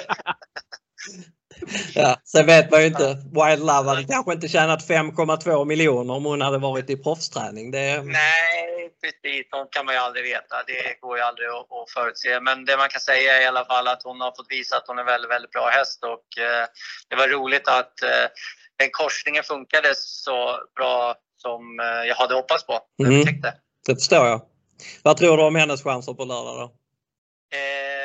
[1.95, 3.07] Ja, sen vet man ju inte.
[3.07, 7.71] Wild Love hade kanske inte tjänat 5,2 miljoner om hon hade varit i proffsträning.
[7.71, 8.03] Det...
[8.03, 9.49] Nej, precis.
[9.49, 10.55] Sånt kan man ju aldrig veta.
[10.67, 12.39] Det går ju aldrig att, att förutse.
[12.39, 14.87] Men det man kan säga är i alla fall att hon har fått visa att
[14.87, 16.03] hon är väldigt, väldigt bra häst.
[16.03, 16.65] Och, eh,
[17.09, 18.27] det var roligt att eh,
[18.79, 22.79] den korsningen funkade så bra som eh, jag hade hoppats på.
[23.03, 23.25] Mm.
[23.87, 24.41] Det förstår jag.
[25.03, 26.73] Vad tror du om hennes chanser på lördag då?
[27.57, 27.98] Eh,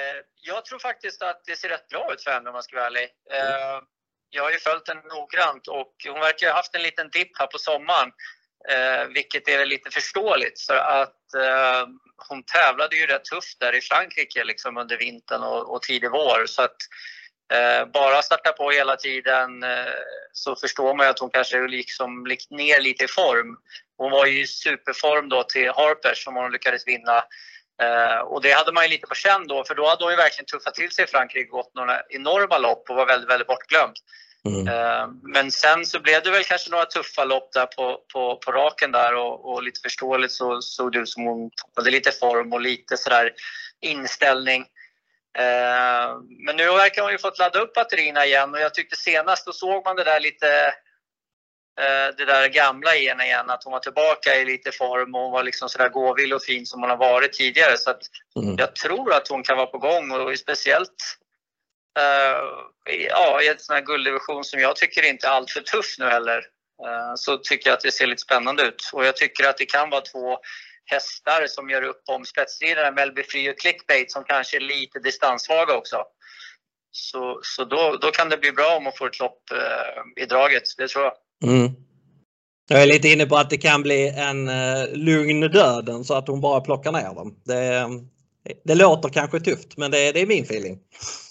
[0.46, 2.86] jag tror faktiskt att det ser rätt bra ut för henne om man ska vara
[2.86, 3.08] ärlig.
[3.30, 3.80] Eh,
[4.30, 7.46] jag har ju följt henne noggrant och hon verkar ha haft en liten dipp här
[7.46, 8.12] på sommaren.
[8.68, 11.86] Eh, vilket är lite förståeligt för att eh,
[12.28, 16.46] hon tävlade ju rätt tufft där i Frankrike liksom under vintern och, och tidig vår.
[16.46, 16.76] Så att
[17.52, 19.94] eh, bara starta på hela tiden eh,
[20.32, 23.56] så förstår man ju att hon kanske liksom gick ner lite i form.
[23.96, 27.24] Hon var ju i superform då till Harpers som hon lyckades vinna.
[27.82, 30.16] Eh, och det hade man ju lite på känn då, för då hade hon ju
[30.16, 33.48] verkligen tuffat till sig i Frankrike och gått några enorma lopp och var väldigt, väldigt
[33.48, 33.96] bortglömd.
[34.46, 34.68] Mm.
[34.68, 38.52] Eh, men sen så blev det väl kanske några tuffa lopp där på, på, på
[38.52, 42.52] raken där och, och lite förståeligt så såg det ut som hon tappade lite form
[42.52, 43.32] och lite sådär
[43.80, 44.62] inställning.
[45.38, 46.16] Eh,
[46.46, 49.52] men nu verkar hon ju fått ladda upp batterierna igen och jag tyckte senast då
[49.52, 50.74] såg man det där lite
[52.16, 55.32] det där gamla i henne igen, att hon var tillbaka i lite form och hon
[55.32, 57.78] var liksom sådär gåvill och fin som hon har varit tidigare.
[57.78, 57.94] Så
[58.36, 58.56] Mm.
[58.58, 60.94] jag tror att hon kan vara på gång och speciellt
[61.98, 65.94] eh, i- ja, i en sån här gulddivision som jag tycker inte är alltför tuff
[65.98, 66.42] nu heller.
[66.86, 68.90] eh, så tycker jag att det ser lite spännande ut.
[68.92, 70.38] Och jag tycker att det kan vara två
[70.84, 75.74] hästar som gör upp om spetsstriderna, Melby Free och Clickbait, som kanske är lite distanssvaga
[75.74, 76.04] också.
[76.90, 80.26] Så, så då, då kan det bli bra om hon får ett lopp eh, i
[80.26, 81.12] draget, det tror jag.
[81.44, 81.72] Mm.
[82.68, 86.28] Jag är lite inne på att det kan bli en uh, lugn döden så att
[86.28, 87.36] hon bara plockar ner dem.
[87.44, 87.88] Det,
[88.64, 90.78] det låter kanske tufft men det, det är min feeling.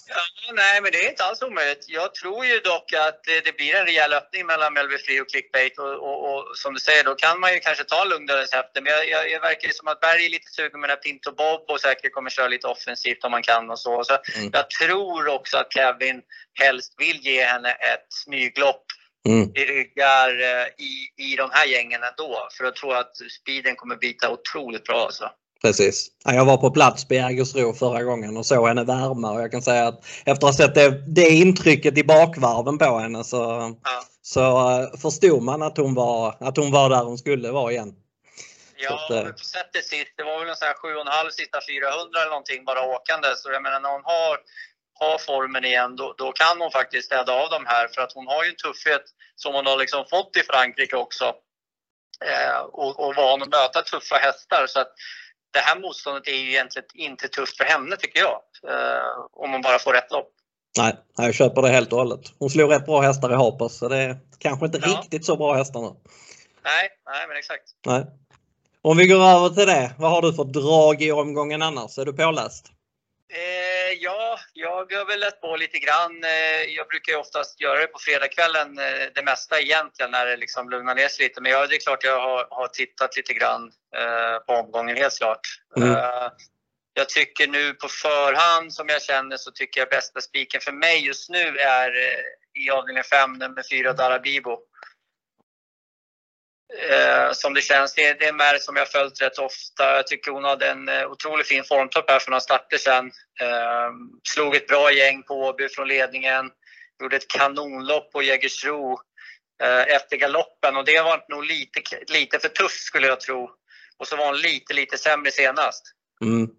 [0.07, 1.86] Ja, nej, men det är inte alls omöjligt.
[1.88, 5.30] Jag tror ju dock att det, det blir en rejäl öppning mellan Melby Free och
[5.30, 5.80] Clickbait.
[5.80, 8.82] Och, och, och som du säger, då kan man ju kanske ta lugnare efter.
[8.82, 11.03] Men jag, jag, jag verkar ju som att Berg är lite sugen med den här
[11.03, 14.03] Pinto Bob och säkert kommer köra lite offensivt om man kan och så.
[14.03, 14.49] så Mm.
[14.53, 16.22] Jag tror också att Kevin
[16.59, 18.86] helst vill ge henne ett smyglopp
[19.30, 19.50] Mm.
[19.56, 22.48] i ryggar eh, i, i de här gängen ändå.
[22.58, 23.12] För jag tror att
[23.42, 25.06] speeden kommer bita otroligt bra.
[25.06, 25.30] Alltså.
[25.62, 26.08] Precis.
[26.26, 29.52] Ja, Jag var på plats på Jägersro förra gången och såg henne värma och jag
[29.52, 33.38] kan säga att efter att ha sett det, det intrycket i bakvarven på henne så,
[33.84, 34.04] Ja.
[34.22, 34.42] så
[34.82, 37.94] eh, förstod man att hon, var, att hon var där hon skulle vara igen.
[38.78, 41.60] Ja, Så att, eh, på sättet sist, det var väl en sån här 7,5 sista
[41.70, 43.28] 400 eller någonting bara åkande.
[43.38, 44.34] Så jag menar när hon har,
[45.00, 48.28] har formen igen då, då kan hon faktiskt städa av de här för att hon
[48.28, 49.02] har ju en tuffhet
[49.36, 51.26] som hon har liksom fått i Frankrike också.
[52.26, 54.68] Eh, och, och van att möta tuffa hästar.
[54.68, 54.91] Så att
[55.54, 58.39] det här motståndet är ju egentligen inte tufft för henne tycker jag.
[58.72, 60.30] Eh, om hon bara får rätt lopp.
[60.78, 62.22] Nej, jag köper det helt och hållet.
[62.39, 64.88] Hon slog rätt bra hästar i Harpers så det är kanske inte Ja.
[64.88, 65.89] riktigt så bra hästar nu.
[66.64, 67.64] Nej, nej men exakt.
[67.86, 68.06] Nej.
[68.82, 69.91] Om vi går över till det.
[70.00, 71.98] Vad har du för drag i omgången annars?
[71.98, 72.72] Är du påläst?
[73.36, 76.24] Eh, ja, jag har väl läst på lite grann.
[76.24, 80.38] Eh, jag brukar ju oftast göra det på fredagskvällen, eh, det mesta egentligen, när det
[80.38, 81.42] liksom lugnar ner sig lite.
[81.42, 85.18] Men ja, det är klart jag har, har tittat lite grann eh, på omgången, helt
[85.18, 85.40] klart.
[85.78, 85.92] Mm.
[85.92, 86.30] Eh,
[86.94, 91.06] jag tycker nu på förhand som jag känner så tycker jag bästa spiken för mig
[91.06, 94.60] just nu är eh, i avdelning 5, nummer 4, Darabibo.
[96.74, 97.94] Eh, som det känns.
[97.94, 99.96] Det, det är en märk som jag följt rätt ofta.
[99.96, 103.06] Jag tycker hon hade en eh, otroligt fin formtopp här för några starter sedan.
[103.42, 103.90] Eh,
[104.24, 106.50] slog ett bra gäng på Åby från ledningen.
[107.02, 109.00] Gjorde ett kanonlopp på Jägersro
[109.64, 113.50] eh, efter galoppen och det var nog lite, lite för tufft skulle jag tro.
[113.98, 115.84] Och så var hon lite, lite sämre senast.
[116.22, 116.50] Mm.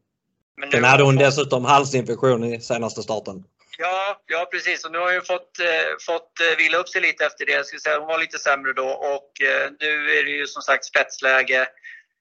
[0.56, 3.44] Men nu har hade hon dessutom halsinfektion i senaste starten.
[3.78, 4.84] Ja, ja precis.
[4.84, 7.52] Och nu har hon fått, eh, fått eh, vila upp sig lite efter det.
[7.52, 10.62] Jag skulle säga, hon var lite sämre då och eh, nu är det ju som
[10.62, 11.68] sagt spetsläge,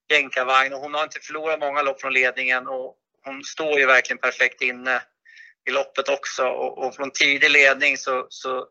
[0.10, 4.18] jänkarvagn och hon har inte förlorat många lopp från ledningen och hon står ju verkligen
[4.18, 5.02] perfekt inne
[5.70, 6.44] i loppet också.
[6.46, 8.68] Och, och från tidig ledning så, så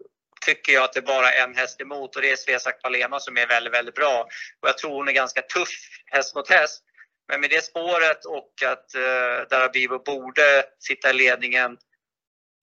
[0.47, 3.37] tycker jag att det är bara en häst emot och det är Svesak Palema som
[3.37, 4.26] är väldigt, väldigt bra.
[4.61, 5.68] Och jag tror hon är ganska tuff
[6.07, 6.83] häst mot häst.
[7.28, 11.76] Men med det spåret och att eh, Darabibo borde sitta i ledningen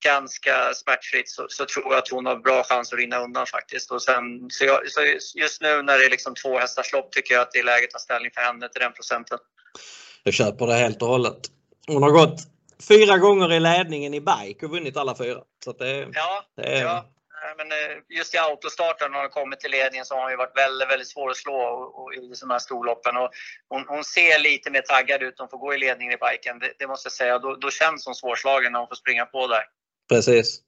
[0.03, 3.91] ganska smärtfritt så, så tror jag att hon har bra chans att rinna undan faktiskt.
[3.91, 5.01] Och sen, så, jag, så
[5.35, 7.85] just nu när det är liksom två hästars lopp tycker jag att det är läge
[7.85, 9.37] att ta ställning för henne till den procenten.
[10.23, 11.39] Jag köper det helt och hållet.
[11.87, 12.39] Hon har gått
[12.87, 15.39] fyra gånger i ledningen i bike och vunnit alla fyra.
[15.63, 17.05] Så det, Ja, det är, ja.
[17.57, 20.57] Men eh, just i autostarten när hon kommit till ledningen så har hon ju varit
[20.57, 23.17] väldigt, väldigt svår att slå och, och i de här storloppen.
[23.17, 23.29] Och
[23.69, 25.35] hon, hon ser lite mer taggad ut.
[25.37, 26.59] Hon får gå i ledningen i biken.
[26.59, 27.39] Det, det måste jag säga.
[27.39, 29.63] Då, då känns hon svårslagen när hon får springa på där.
[30.09, 30.61] Precis.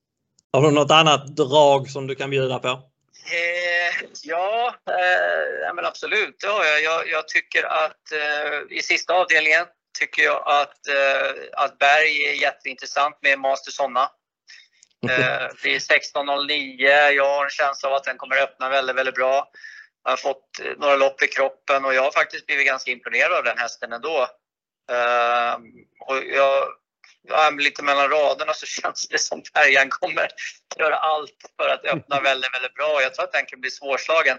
[0.53, 2.67] Har du något annat drag som du kan bjuda på?
[2.67, 6.39] Eh, ja, eh, men absolut.
[6.39, 7.07] Det har jag.
[7.07, 9.65] Jag, tycker att eh, i sista avdelningen
[9.99, 14.09] tycker jag att, eh, att Berg är jätteintressant med Master Sonna.
[15.09, 17.09] Eh, det är 16.09.
[17.11, 19.51] Jag har en känsla av att den kommer öppna väldigt, väldigt bra.
[20.03, 23.33] Jag har fått eh, några lopp i kroppen och jag har faktiskt blivit ganska imponerad
[23.33, 24.27] av den hästen ändå.
[26.07, 26.67] Och jag, ja,
[27.59, 30.27] lite mellan raderna så känns det som Bergan kommer
[30.77, 33.01] göra allt för att öppna väldigt, väldigt bra.
[33.01, 34.37] Jag tror att den kan bli svårslagen.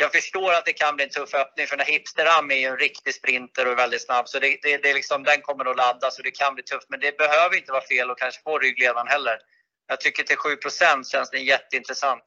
[0.00, 2.66] Jag förstår att det kan bli en tuff öppning för den här Hipsteram är ju
[2.66, 4.28] en riktig sprinter och är väldigt snabb.
[4.28, 6.86] Så det, det, det liksom, den kommer att ladda så det kan bli tufft.
[6.88, 9.38] Men det behöver inte vara fel och kanske få ryggledaren heller.
[9.86, 12.24] Jag tycker till 7% känns den jätteintressant.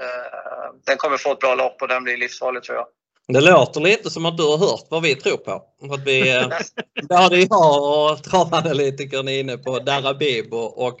[0.00, 2.86] Eh, Den kommer få ett bra lopp och den blir livsfarlig tror jag.
[3.28, 5.64] Det låter lite som att du har hört vad vi tror på.
[5.94, 6.48] Att vi, eh,
[7.08, 11.00] både jag och travanalytikern är inne på Darabibo och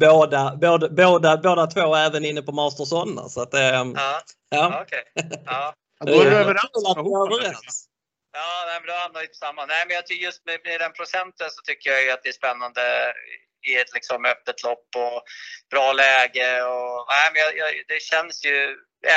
[0.00, 3.28] båda, båda, båda, båda två är även inne på Master Sonna.
[3.28, 4.82] Så att, eh, Ja, ja ja.
[4.82, 5.04] okej.
[5.46, 5.74] Ja.
[6.06, 7.88] Då är är överens.
[8.32, 9.66] Ja, nej, men då hamnar vi på samma.
[9.66, 12.28] Nej, men jag tycker just med, med den procenten så tycker jag ju att det
[12.28, 12.82] är spännande
[13.68, 15.22] i ett liksom öppet lopp och
[15.70, 16.62] bra läge.
[16.62, 18.56] Och, nej, men jag, jag, det känns ju,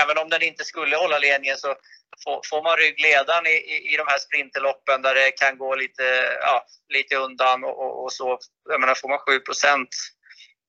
[0.01, 1.75] även om den inte skulle hålla ledningen så
[2.23, 6.05] får, får man ryggledaren i, i, i de här sprinterloppen där det kan gå lite,
[6.47, 6.65] ja,
[6.95, 8.39] lite undan och, och, och så.
[8.69, 9.31] Jag menar, får man 7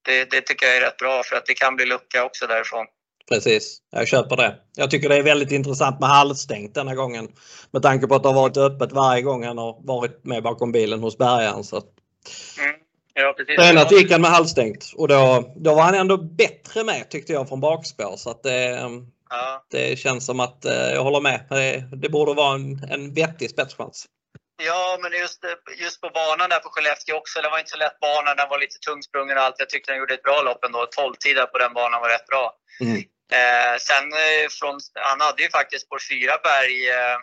[0.05, 2.87] det, det tycker jag är rätt bra för att det kan bli lucka också därifrån.
[3.29, 4.57] Precis, jag köper det.
[4.77, 7.29] Jag tycker det är väldigt intressant med halvstängt denna gången.
[7.71, 10.73] Med tanke på att det har varit öppet varje gång han har varit med bakom
[10.73, 11.65] bilen hos bärgaren.
[11.65, 11.83] Så
[12.59, 12.77] Mm.
[13.15, 13.61] Ja, precis.
[13.61, 17.49] Senast gick han med halvstängt och då, då var han ändå bättre med tyckte jag
[17.49, 18.17] från bakspår.
[18.17, 18.91] Så att det,
[19.33, 19.65] Ja.
[19.71, 21.47] det känns som att eh, jag håller med.
[21.93, 24.07] Det, borde vara en, en vettig spetschans.
[24.67, 25.41] Ja, men just,
[25.85, 27.41] just på banan där på Skellefteå också.
[27.43, 28.35] Det var inte så lätt bana.
[28.35, 29.59] Den var lite tungsprungen och allt.
[29.59, 30.87] Jag tyckte den gjorde ett bra lopp ändå.
[30.87, 32.47] 12 tider på den banan var rätt bra.
[32.81, 32.97] Mm.
[33.39, 37.19] Eh, sen eh, från, han hade ju faktiskt på fyra berg eh,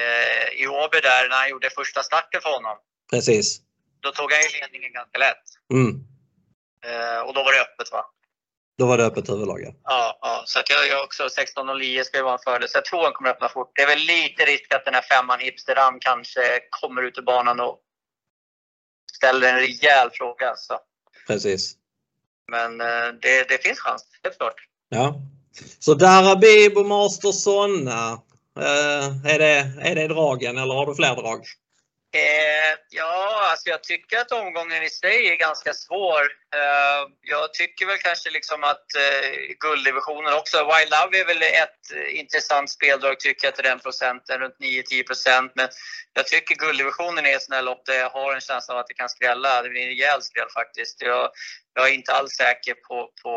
[0.00, 2.76] eh, i Åby där när han gjorde första starten för honom.
[3.10, 3.60] Precis.
[4.00, 5.46] Då tog han ju ledningen ganska lätt.
[5.72, 5.92] Mm.
[6.86, 8.02] Eh, och då var det öppet va?
[8.82, 9.60] Då var det öppet huvudlag.
[9.62, 9.72] ja.
[9.84, 10.42] Ja, ja.
[10.46, 12.68] så att jag, jag också 16.09 ska ju vara en fördel.
[12.68, 13.72] Så jag tror han kommer öppna fort.
[13.74, 17.60] Det är väl lite risk att den här femman Hipsteram kanske kommer ut ur banan
[17.60, 17.78] och
[19.16, 20.54] ställer en rejäl fråga.
[20.56, 20.78] Så.
[21.26, 21.74] Precis.
[22.50, 24.60] Men eh, det, det finns chans, helt klart.
[24.88, 25.14] Ja.
[25.78, 28.12] Så Darabibo, Master Sonna.
[28.58, 31.44] Eh, är, det, är det dragen eller har du fler drag?
[32.14, 36.22] Eh, ja, alltså jag tycker att omgången i sig är ganska svår.
[36.54, 40.56] Eh, jag tycker väl kanske liksom att eh, gulddivisionen också.
[40.58, 45.06] Wild Love är väl ett eh, intressant speldrag tycker jag till den procenten, runt 9-10
[45.06, 45.52] procent.
[45.54, 45.68] Men
[46.12, 48.94] jag tycker gulddivisionen är ett sånt lopp där jag har en känsla av att det
[48.94, 49.62] kan skrälla.
[49.62, 51.02] Det blir en rejäl skräll faktiskt.
[51.02, 51.30] Jag,
[51.74, 53.32] jag är inte alls säker på, på,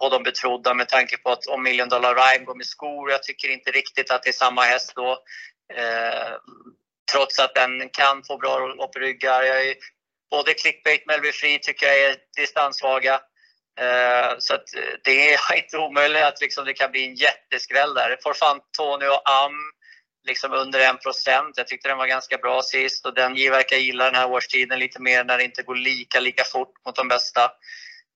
[0.00, 3.10] på de betrodda med tanke på att om Million Dollar Rhyme går med skor.
[3.10, 5.18] Jag tycker inte riktigt att det är samma häst då.
[5.74, 6.32] Eh,
[7.12, 9.42] Trots att den kan få bra loppryggar.
[9.42, 9.74] Jag är,
[10.30, 13.20] både Clickbait Melby Free tycker jag är distanssvaga.
[13.80, 17.94] Eh, så att eh, det är inte omöjligt att liksom det kan bli en jätteskräll
[17.94, 18.18] där.
[18.22, 19.72] Forfantonio och Am
[20.24, 21.56] liksom under 1 procent.
[21.56, 25.02] Jag tyckte den var ganska bra sist och den verkar gilla den här årstiden lite
[25.02, 27.50] mer när det inte går lika, lika fort mot de bästa.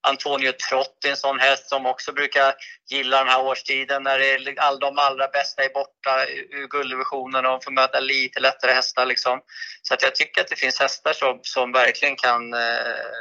[0.08, 2.54] Antonio Trotti, en sån häst som också brukar
[2.90, 6.12] gilla den här årstiden när det är all, de allra bästa är borta
[6.50, 9.06] ur gulddivisionen och de får möta lite lättare hästar.
[9.06, 9.40] Liksom.
[9.82, 12.60] Så att jag tycker att det finns hästar som, som verkligen kan eh,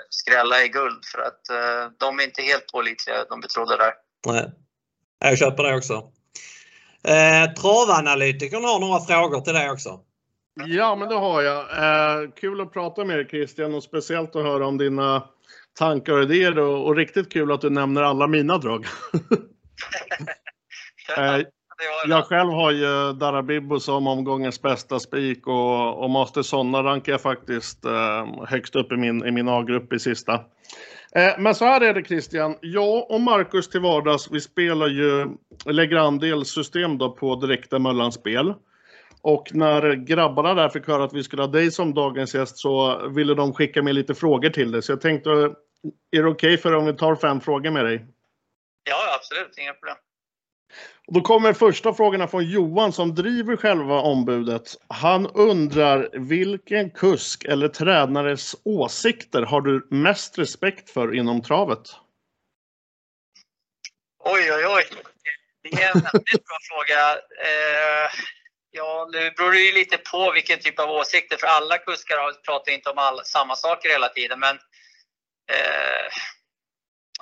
[0.10, 3.94] skrälla i guld för att eh, de är inte helt pålitliga, de betrodda där.
[4.28, 4.52] Nej,
[5.20, 5.94] jag köper det också.
[7.08, 10.00] Eh, travanalytikern har några frågor till dig också.
[10.66, 11.62] Ja, men det har jag.
[11.62, 15.24] Eh, kul att prata med dig Christian och speciellt att höra om dina
[15.76, 18.86] tankar och idéer och, och riktigt kul att du nämner alla mina drag.
[21.18, 21.42] eh,
[22.08, 27.22] jag själv har ju Darabibbo som omgångens bästa spik och, och Master Sonna rankar jag
[27.22, 30.34] faktiskt eh, högst upp i min, i min A-grupp i sista.
[31.16, 35.28] Eh, men så här är det Christian, jag och Marcus till vardags, vi spelar ju
[35.66, 38.54] Legrand-delsystem då på direkta mellanspel.
[39.26, 43.08] Och när grabbarna där fick höra att vi skulle ha dig som dagens gäst så
[43.08, 44.82] ville de skicka med lite frågor till dig.
[44.82, 45.54] Så jag tänkte, är
[46.12, 48.06] det okej okay för om vi tar fem frågor med dig?
[48.90, 49.58] Ja, absolut.
[49.58, 49.96] Inga problem.
[51.08, 54.76] Och då kommer första frågorna från Johan som driver själva ombudet.
[54.88, 61.82] Han undrar vilken kusk eller tränares åsikter har du mest respekt för inom travet?
[64.20, 64.84] Oj, oj, oj.
[65.64, 67.12] Det är en väldigt bra fråga.
[67.44, 68.12] Eh,
[68.76, 72.72] ja, nu beror det ju lite på vilken typ av åsikter, för alla kuskar pratar
[72.72, 74.40] inte om all, samma saker hela tiden.
[74.40, 74.56] Men
[75.52, 76.08] eh,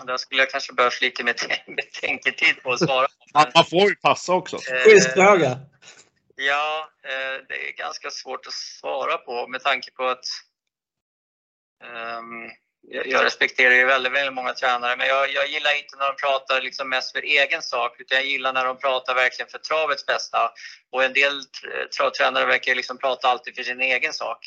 [0.06, 1.36] där skulle jag kanske behövt lite mer
[1.76, 3.08] betänketid på att svara.
[3.34, 4.58] Men, man får ju passa också.
[4.86, 5.60] Schysst eh, fråga.
[6.36, 10.26] Ja, eh, det är ganska svårt att svara på med tanke på att
[11.84, 12.52] um,
[12.90, 16.62] jag respekterar ju väldigt, väldigt många tränare, men jag, jag gillar inte när de pratar
[16.62, 20.52] liksom mest för egen sak, utan jag gillar när de pratar verkligen för travets bästa.
[20.92, 21.42] Och en del
[21.98, 24.38] travtränare verkar liksom prata alltid för sin egen sak.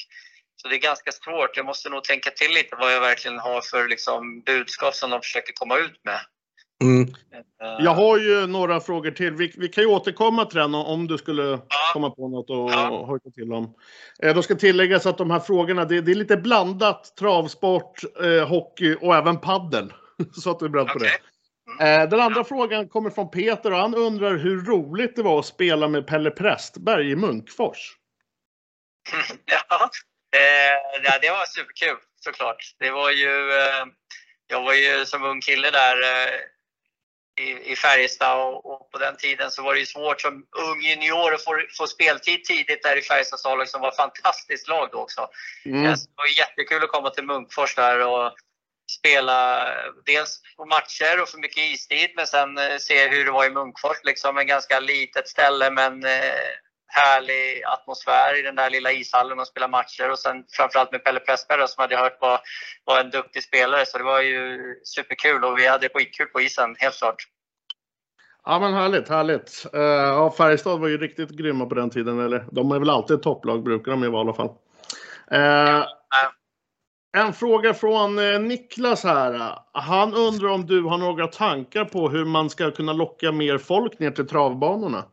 [0.56, 1.56] Så det är ganska svårt.
[1.56, 5.20] Jag måste nog tänka till lite vad jag verkligen har för liksom, budskap som de
[5.20, 6.20] försöker komma ut med.
[6.82, 7.02] Mm.
[7.02, 9.34] Eh, jag har ju några frågor till.
[9.34, 11.60] Vi, vi kan ju återkomma till den om du skulle ja.
[11.92, 13.04] komma på något och ja.
[13.06, 13.74] hojta till om.
[14.22, 18.48] Eh, då ska tilläggas att de här frågorna, det, det är lite blandat travsport, eh,
[18.48, 19.92] hockey och även paddel.
[20.32, 21.08] Så att du är beredd på okay.
[21.08, 21.82] det.
[21.84, 22.02] Mm.
[22.02, 22.44] Eh, den andra ja.
[22.44, 26.30] frågan kommer från Peter och han undrar hur roligt det var att spela med Pelle
[26.30, 27.96] Prästberg i Munkfors.
[29.44, 29.90] ja,
[30.36, 32.74] Eh, ja, det var superkul såklart.
[32.78, 33.84] Det var ju, eh,
[34.46, 35.96] jag var ju som ung kille där
[37.36, 40.80] i, i Färjestad och, och, på den tiden så var det ju svårt som ung
[40.82, 44.88] junior att få, få speltid tidigt där i Färjestads lag som var ett fantastiskt lag
[44.92, 45.28] då också.
[45.64, 45.82] Mm.
[45.82, 48.32] Det var jättekul att komma till Munkfors där och
[48.90, 49.68] spela
[50.06, 53.50] dels på matcher och för mycket istid men sen eh, se hur det var i
[53.50, 53.96] Munkfors.
[54.04, 56.50] Liksom en ganska litet ställe men eh,
[56.88, 60.10] härlig atmosfär i den där lilla ishallen och spela matcher.
[60.10, 62.40] Och sen framförallt med Pelle Pressberg som hade hört var,
[62.84, 63.86] var en duktig spelare.
[63.86, 67.26] Så det var ju superkul och vi hade skitkul på isen, helt klart.
[68.44, 69.66] Ja men härligt, härligt.
[69.74, 72.20] Uh, ja, Färjestad var ju riktigt grymma på den tiden.
[72.20, 74.50] Eller de är väl alltid ett topplag, brukar de ju vara i alla fall.
[75.32, 75.86] Uh,
[77.16, 79.58] en fråga från uh, Niklas här.
[79.72, 83.98] Han undrar om du har några tankar på hur man ska kunna locka mer folk
[83.98, 85.04] ner till travbanorna?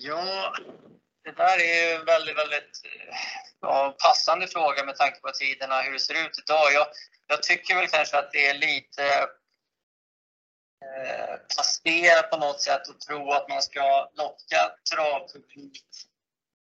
[0.00, 0.54] Ja,
[1.24, 3.16] det där är ju en väldigt, väldigt eh,
[3.60, 6.72] ja, passande fråga med tanke på tiderna, hur det ser ut idag.
[6.72, 6.86] Jag,
[7.26, 9.04] jag tycker väl kanske att det är lite
[10.84, 15.84] eh, passé på något sätt att tro att man ska locka travpublik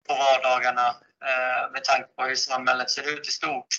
[0.08, 0.88] på vardagarna
[1.24, 3.74] eh, med tanke på hur samhället ser ut i stort.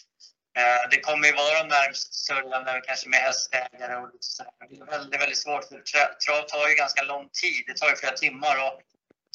[0.58, 4.52] Eh, det kommer ju vara de närmast sörjande, kanske med hästägare och lite sådär.
[4.70, 5.80] Det är väldigt, väldigt svårt för
[6.26, 7.64] trav tar ju ganska lång tid.
[7.68, 8.82] Det tar ju flera timmar och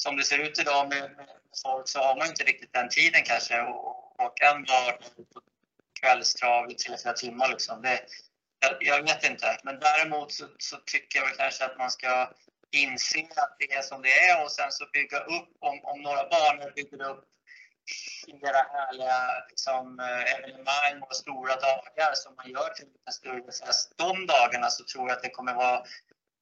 [0.03, 1.27] som det ser ut idag med, med
[1.63, 5.41] folk så har man inte riktigt den tiden kanske Och åka en dag på
[6.01, 7.49] kvällstrav i tre, fyra timmar.
[7.49, 7.81] Liksom.
[7.81, 7.99] Det,
[8.59, 9.57] jag, jag, vet inte.
[9.63, 12.31] Men däremot så, så, tycker jag väl kanske att man ska
[12.71, 16.23] inse att det är som det är och sen så bygga upp, om, om några
[16.29, 17.25] banor bygger upp
[18.25, 19.19] flera härliga
[19.49, 23.93] liksom, eh, evenemang och stora dagar som man gör till en större fest.
[23.95, 25.83] De dagarna så tror jag att det kommer vara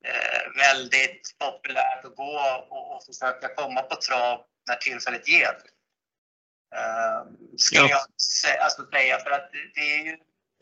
[0.05, 5.57] eh, väldigt populärt att gå och, och, försöka komma på trav när tillfället ger.
[6.75, 7.21] Eh,
[7.57, 7.89] skulle ja.
[7.89, 10.19] jag alltså säga, för att det är ju en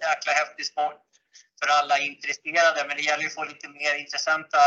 [0.09, 1.01] jäkla häftig sport
[1.63, 4.59] för alla intresserade, men det gäller ju att få lite mer intressanta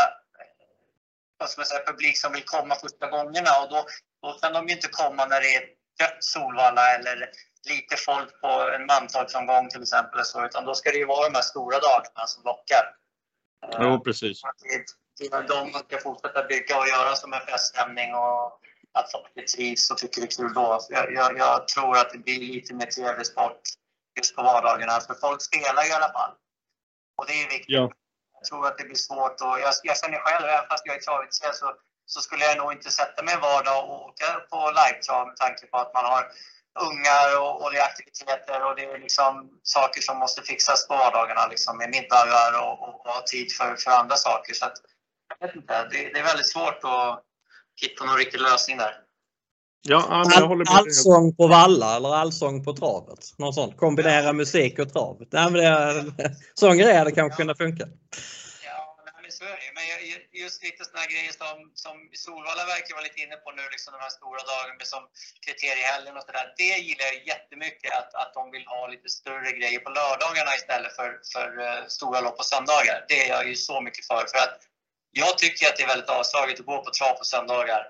[1.38, 3.86] vad ska man säga, publik som vill komma första gångerna och då,
[4.22, 5.62] då kan de ju inte komma när det är
[5.98, 7.30] dött Solvalla eller
[7.68, 11.34] lite folk på en mantalsomgång till exempel, så, utan då ska det ju vara de
[11.34, 12.84] här stora dagarna som lockar.
[13.78, 14.40] Jo, precis.
[15.48, 18.60] de ska fortsätta bygga och göra som en feststämning och
[18.92, 20.80] att folk trivs och tycker det är kul då.
[20.88, 23.60] Jag, jag, jag, tror att det blir lite mer trevlig sport
[24.16, 25.00] just på vardagarna.
[25.00, 26.32] För folk spelar i alla fall.
[27.16, 27.76] Och det är viktigt.
[27.78, 27.92] Ja.
[28.34, 29.40] Jag tror att det blir svårt.
[29.40, 31.74] Och jag, jag känner själv, även fast jag är travintresserad, så,
[32.06, 35.66] så skulle jag nog inte sätta mig en vardag och åka på live-trav med tanke
[35.66, 36.22] på att man har
[36.86, 40.94] ungar och, och det är aktiviteter och det är liksom saker som måste fixas på
[40.94, 44.54] vardagarna liksom, med middagar och, och, och ha tid för, för andra saker.
[44.54, 44.76] Så att,
[45.28, 47.24] jag vet inte, det, det är väldigt svårt att
[47.82, 48.94] hitta någon riktig lösning där.
[49.82, 50.78] Ja, jag håller med.
[50.78, 53.18] Allsång på valla eller allsång på travet.
[53.38, 53.76] Något sånt.
[53.76, 55.22] Kombinera musik och trav.
[55.32, 56.12] Nej, men det,
[56.54, 57.84] sån grej hade kanske kunnat funka.
[59.38, 59.68] Sverige.
[59.76, 59.84] men
[60.42, 64.00] just lite sådana grejer som, som Solvalla verkar vara lite inne på nu, liksom de
[64.06, 65.02] här stora dagarna som
[65.44, 66.46] kriteriehelgen och sådär.
[66.62, 70.92] Det gillar jag jättemycket, att, att de vill ha lite större grejer på lördagarna istället
[70.98, 72.98] för, för uh, stora lopp på söndagar.
[73.08, 74.22] Det är jag ju så mycket för.
[74.32, 74.54] för att
[75.10, 77.82] jag tycker att det är väldigt avslaget att gå på trav på söndagar.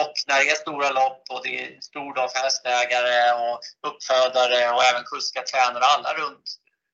[0.00, 4.70] Och när det är stora lopp och det är stor dag för hästägare och uppfödare
[4.74, 6.46] och även kuskar, tränare, alla runt,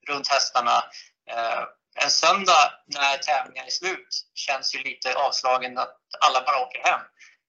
[0.09, 0.77] runt hästarna.
[1.31, 1.63] Eh,
[1.95, 7.01] en söndag när tävlingen är slut känns ju lite avslagen att alla bara åker hem.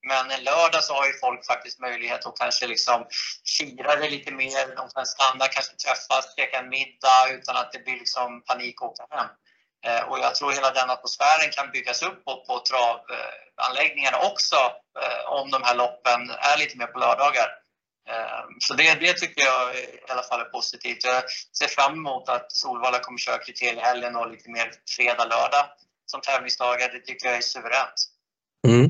[0.08, 3.06] Men en lördag så har ju folk faktiskt möjlighet att kanske liksom
[3.58, 4.76] fira det lite mer.
[4.76, 8.90] De kan stanna, kanske träffas, käka en middag utan att det blir liksom panik att
[8.90, 9.28] åka hem.
[9.86, 14.56] Eh, och jag tror hela den atmosfären kan byggas upp på, på travanläggningarna också
[15.02, 17.63] eh, om de här loppen är lite mer på lördagar.
[18.10, 21.04] Eh, så det, det tycker jag i alla fall är positivt.
[21.04, 21.24] Jag
[21.58, 25.66] ser fram emot att Solvalla kommer köra kriteriehelgen och lite mer fredag, lördag
[26.06, 26.94] som tävlingsdagar.
[26.94, 28.00] Det tycker jag är suveränt.
[28.68, 28.90] Mm.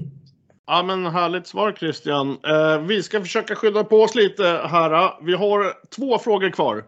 [0.65, 2.39] Ja men härligt svar Christian.
[2.45, 5.23] Eh, vi ska försöka skydda på oss lite här.
[5.25, 6.85] Vi har två frågor kvar.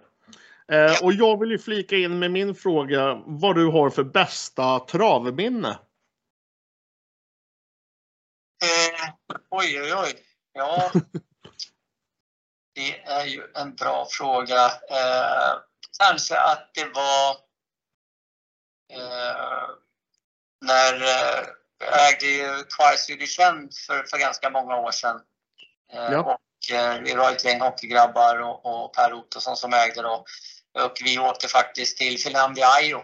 [0.71, 4.79] Eh, och jag vill ju flika in med min fråga vad du har för bästa
[4.79, 5.79] travminne?
[8.63, 10.13] Eh, oj, oj, oj.
[10.53, 10.91] Ja,
[12.75, 14.65] det är ju en bra fråga.
[14.89, 15.53] Eh,
[15.99, 17.31] kanske att det var
[18.93, 19.69] eh,
[20.61, 21.47] när eh,
[22.07, 23.37] ägde Kvar Swedish
[23.87, 25.21] för, för ganska många år sedan.
[25.93, 26.19] Eh, ja.
[26.19, 30.25] Och eh, vi var ett gäng hockeygrabbar och, och Per Ottosson som ägde då.
[30.85, 33.03] Och vi åkte faktiskt till Finlandia Ajo.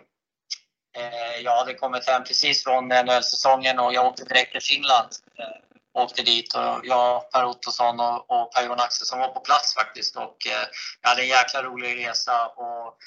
[0.98, 5.10] Eh, jag hade kommit hem precis från NHL-säsongen och jag åkte direkt till Finland.
[5.40, 10.16] Eh, åkte dit och jag, Per Ottosson och, och Per-Johan Axelsson var på plats faktiskt.
[10.16, 10.68] Och eh,
[11.02, 12.48] jag hade en jäkla rolig resa.
[12.48, 12.98] Och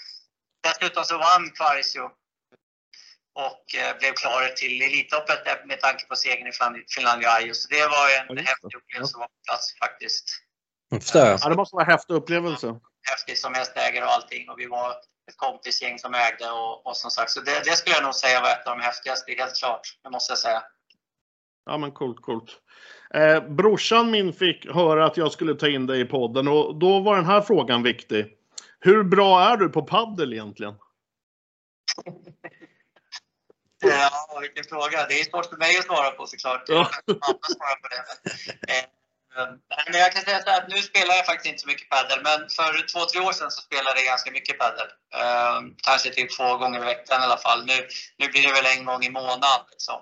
[0.63, 2.11] dessutom så vann Kvarisio
[3.35, 7.55] och eh, blev klar till Elitloppet med tanke på segern i Finlandia.
[7.55, 10.25] Så det var en ja, häftig upplevelse att vara på plats faktiskt.
[11.43, 14.49] Ja, det måste vara en häftig upplevelse häftigt som hästägare och allting.
[14.51, 14.91] Och vi var
[15.31, 18.41] ett kompisgäng som ägde och, och som sagt, så det, det, skulle jag nog säga
[18.41, 19.99] var ett av de häftigaste, helt klart.
[20.03, 20.63] Det måste jag säga.
[21.65, 22.51] Ja men coolt, coolt.
[23.15, 27.01] Eh, brorsan min fick höra att jag skulle ta in dig i podden och då
[27.01, 28.27] var den här frågan viktig.
[28.81, 30.75] Hur bra är du på paddel egentligen?
[33.83, 35.07] ja, vilken fråga.
[35.09, 36.63] Det är svårt för mig att svara på såklart.
[36.67, 36.91] Ja.
[37.07, 38.73] Mamma svarar på det.
[38.73, 38.85] Eh,
[39.39, 39.59] Ehm,
[39.91, 42.39] men jag kan säga så att nu spelar jag faktiskt inte så mycket padel, men
[42.57, 44.89] för två, tre år sedan så spelade jag ganska mycket padel.
[45.21, 47.65] Ehm, kanske typ två gånger i veckan i alla fall.
[47.67, 49.61] Nu, nu blir det väl en gång i månaden.
[49.71, 50.01] Liksom.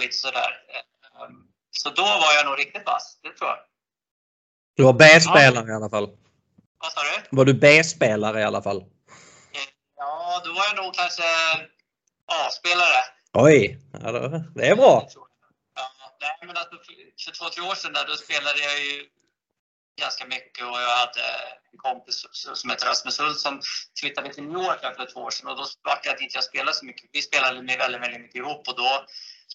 [0.00, 0.52] lite sådär.
[1.82, 3.58] Så då var jag nog riktigt vass, det tror jag.
[4.76, 5.72] Du var B-spelare ja.
[5.72, 6.08] i alla fall?
[6.78, 7.36] Vad sa du?
[7.36, 8.84] Var du B-spelare i alla fall?
[9.96, 11.22] Ja, då var jag nog kanske
[12.26, 13.00] A-spelare.
[13.32, 14.12] Oj, ja,
[14.54, 15.08] det är bra.
[16.20, 16.76] Nej, men alltså,
[17.24, 19.06] för två, tre år sedan där, då spelade jag ju
[20.00, 21.24] ganska mycket och jag hade
[21.72, 23.60] en kompis som heter Rasmus Hult som
[24.00, 26.44] flyttade till New York för två år sedan och då var det att inte jag
[26.44, 27.10] spelade så mycket.
[27.12, 29.06] Vi spelade väldigt, väldigt mycket ihop och då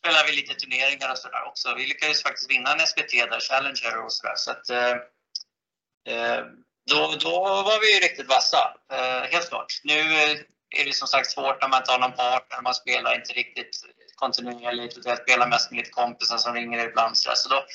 [0.01, 1.75] spelade vi lite turneringar och sådär också.
[1.75, 4.35] Vi lyckades faktiskt vinna en SVT där, Challenger och sådär.
[4.35, 4.95] Så att, eh,
[6.13, 6.41] eh,
[6.89, 9.71] då, då var vi ju riktigt vassa, eh, helt klart.
[9.83, 10.37] Nu eh,
[10.79, 13.75] är det som sagt svårt när man inte har någon partner, man spelar inte riktigt
[14.15, 14.97] kontinuerligt.
[15.05, 17.17] Jag spelar mest med lite kompisar som ringer ibland.
[17.17, 17.65] Så, så då,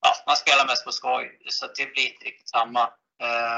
[0.00, 2.82] ja, man spelar mest på skoj, så det blir inte riktigt samma.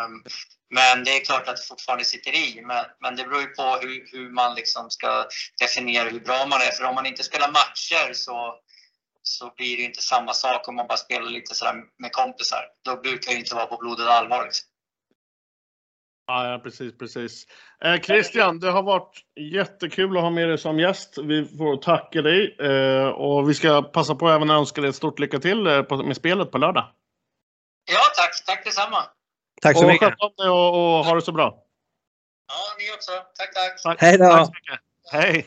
[0.05, 0.25] Um,
[0.71, 2.63] men det är klart att det fortfarande sitter i.
[2.63, 5.27] Men, men det beror ju på hur, hur man liksom ska
[5.61, 6.71] definiera hur bra man är.
[6.71, 8.55] För om man inte spelar matcher så,
[9.23, 12.65] så blir det inte samma sak om man bara spelar lite sådär med kompisar.
[12.85, 14.45] Då brukar det inte vara på blodet allvar.
[14.45, 14.69] Liksom.
[16.27, 17.47] Ja, precis, precis.
[17.85, 19.21] Eh, Christian, det har varit
[19.53, 21.19] jättekul att ha med dig som gäst.
[21.19, 24.97] Vi får tacka dig eh, och vi ska passa på att även önska dig ett
[24.97, 26.93] stort lycka till eh, med spelet på lördag.
[27.91, 28.47] Ja, tack.
[28.47, 29.03] Tack detsamma.
[29.63, 30.09] Tack så och mycket.
[30.09, 31.63] Sköt om dig och, och ha det så bra.
[32.49, 33.13] Ja, ni också.
[33.13, 33.83] Tack, tack.
[33.83, 34.01] tack.
[34.01, 34.25] Hej då.
[34.25, 34.81] Tack
[35.13, 35.47] Hej.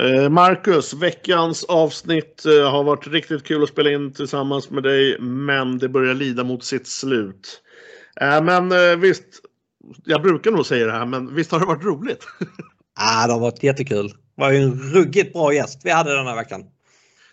[0.00, 5.20] Eh, Marcus, veckans avsnitt eh, har varit riktigt kul att spela in tillsammans med dig,
[5.20, 7.62] men det börjar lida mot sitt slut.
[8.20, 9.40] Eh, men visst,
[10.04, 12.26] jag brukar nog säga det här, men visst har det varit roligt?
[12.94, 14.08] Ah, det har varit jättekul.
[14.08, 16.64] Det var ju en ruggigt bra gäst vi hade den här veckan.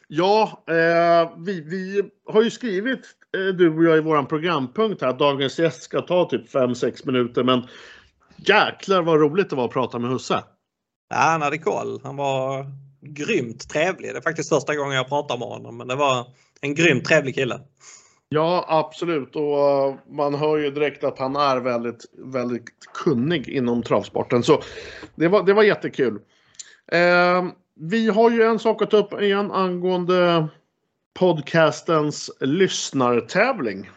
[0.07, 2.99] Ja, eh, vi, vi har ju skrivit,
[3.37, 7.05] eh, du och jag, i våran programpunkt här att dagens gäst ska ta typ 5-6
[7.05, 7.67] minuter, men
[8.35, 10.43] jäklar vad roligt det var att prata med Husse.
[11.09, 12.01] Ja, han hade koll.
[12.03, 12.65] Han var
[13.01, 14.13] grymt trevlig.
[14.13, 16.27] Det är faktiskt första gången jag pratar med honom, men det var
[16.61, 17.59] en grymt trevlig kille.
[18.33, 19.35] Ja, absolut.
[19.35, 24.43] Och uh, man hör ju direkt att han är väldigt, väldigt kunnig inom travsporten.
[24.43, 24.61] Så
[25.15, 26.19] det var, det var jättekul.
[26.91, 30.47] Eh, vi har ju en sak att ta upp igen angående
[31.19, 33.89] podcastens lyssnartävling.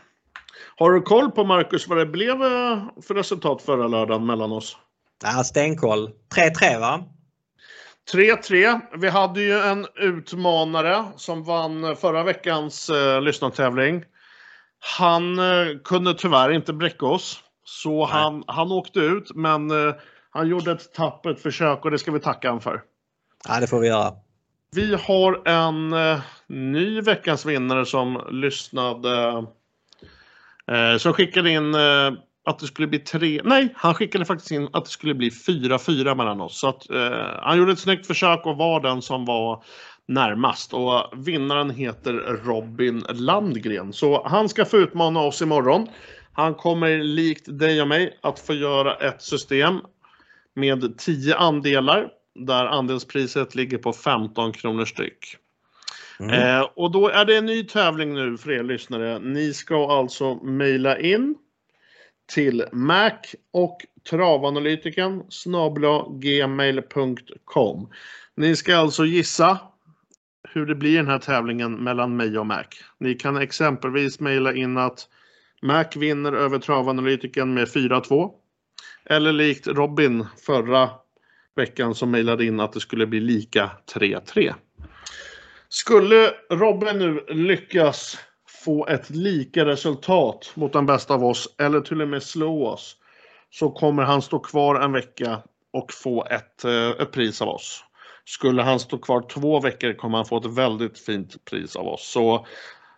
[0.76, 4.76] Har du koll på Marcus vad det blev eh, för resultat förra lördagen mellan oss?
[5.24, 6.10] Ja, stenkoll.
[6.60, 7.04] 3-3 va?
[8.12, 8.80] 3-3.
[8.96, 14.04] Vi hade ju en utmanare som vann förra veckans eh, lyssnartävling.
[14.98, 17.40] Han eh, kunde tyvärr inte bräcka oss.
[17.64, 19.94] Så han, han åkte ut men eh,
[20.30, 22.82] han gjorde ett tappert försök och det ska vi tacka honom för.
[23.48, 24.12] Ja, det får vi göra.
[24.74, 29.46] Vi har en eh, ny veckans vinnare som lyssnade.
[30.72, 32.12] Eh, som skickade in eh,
[32.44, 33.40] att det skulle bli tre.
[33.44, 36.58] Nej, han skickade faktiskt in att det skulle bli 4-4 mellan oss.
[36.60, 39.64] Så att, eh, han gjorde ett snyggt försök och var den som var
[40.08, 40.74] närmast.
[40.74, 42.12] Och vinnaren heter
[42.44, 43.92] Robin Landgren.
[43.92, 45.88] Så han ska få utmana oss imorgon.
[46.32, 49.80] Han kommer likt dig och mig att få göra ett system
[50.54, 55.36] med 10 andelar där andelspriset ligger på 15 kronor styck.
[56.20, 56.34] Mm.
[56.34, 59.18] Eh, och då är det en ny tävling nu för er lyssnare.
[59.18, 61.34] Ni ska alltså mejla in
[62.26, 63.10] till mac
[63.52, 67.88] och travanalytiken snabla gmail.com.
[68.36, 69.58] Ni ska alltså gissa
[70.54, 72.64] hur det blir i den här tävlingen mellan mig och Mac.
[72.98, 75.08] Ni kan exempelvis mejla in att
[75.62, 78.30] Mac vinner över travanalytiken med 4-2.
[79.04, 80.90] Eller likt Robin förra
[81.56, 84.54] veckan som mejlade in att det skulle bli lika 3-3.
[85.68, 88.18] Skulle Robin nu lyckas
[88.64, 92.96] få ett lika resultat mot den bästa av oss eller till och med slå oss
[93.50, 95.42] så kommer han stå kvar en vecka
[95.72, 97.84] och få ett, eh, ett pris av oss.
[98.24, 102.08] Skulle han stå kvar två veckor kommer han få ett väldigt fint pris av oss.
[102.08, 102.46] Så,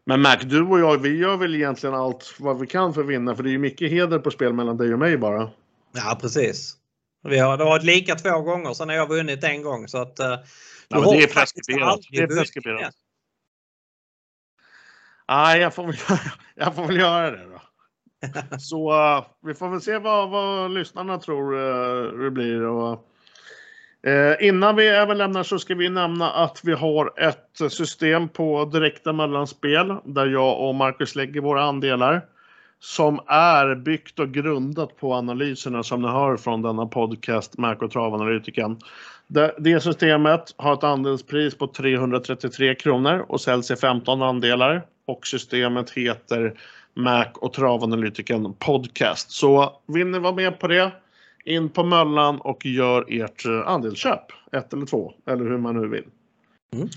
[0.04, 3.06] men Mac, du och jag, vi gör väl egentligen allt vad vi kan för att
[3.06, 5.50] vinna för det är ju mycket heder på spel mellan dig och mig bara.
[5.92, 6.76] Ja, precis.
[7.22, 9.88] Vi har, det har varit lika två gånger, sen har jag vunnit en gång.
[9.88, 10.36] Så att, eh,
[10.88, 12.00] du men det är preskriberat.
[12.10, 12.94] Det är preskriberat.
[15.28, 15.96] Nej, jag får väl,
[16.54, 17.60] jag får väl göra det då.
[18.58, 22.62] Så eh, vi får väl se vad, vad lyssnarna tror uh, det blir.
[22.62, 23.08] Och,
[24.06, 28.64] eh, innan vi även lämnar så ska vi nämna att vi har ett system på
[28.64, 32.22] direkta mellanspel där jag och Marcus lägger våra andelar.
[32.78, 37.90] Som är byggt och grundat på analyserna som ni hör från denna podcast Mac och
[37.90, 38.78] travanalytiken.
[39.26, 44.86] Det, det systemet har ett andelspris på 333 kronor och säljs i 15 andelar.
[45.06, 46.54] Och systemet heter
[46.94, 49.30] Mac och travanalytiken podcast.
[49.30, 50.92] Så vill ni vara med på det,
[51.46, 54.32] in på Möllan och gör ert eh, andelsköp.
[54.52, 56.04] Ett eller två, eller hur man nu vill.
[56.72, 56.88] Mm.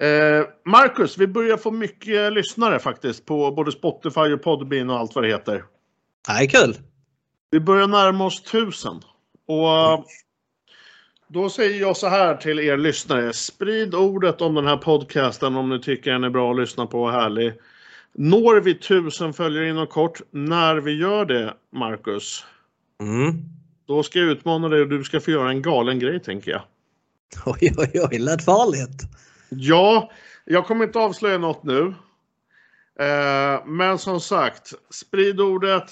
[0.00, 5.14] Eh, Marcus, vi börjar få mycket lyssnare faktiskt på både Spotify och Podbean och allt
[5.14, 5.64] vad det heter.
[6.28, 6.76] Nej, kul!
[7.50, 9.00] Vi börjar närma oss tusen.
[9.46, 10.06] Och
[11.28, 13.32] då säger jag så här till er lyssnare.
[13.32, 17.02] Sprid ordet om den här podcasten om ni tycker den är bra att lyssna på
[17.02, 17.52] och härlig.
[18.12, 22.44] Når vi tusen följare inom kort, när vi gör det, Marcus,
[23.00, 23.57] Mm.
[23.88, 26.62] Då ska jag utmana dig och du ska få göra en galen grej, tänker jag.
[27.46, 29.02] Oj, oj, oj, lät farligt.
[29.48, 30.10] Ja,
[30.44, 31.94] jag kommer inte avslöja något nu.
[33.00, 35.84] Eh, men som sagt, sprid ordet.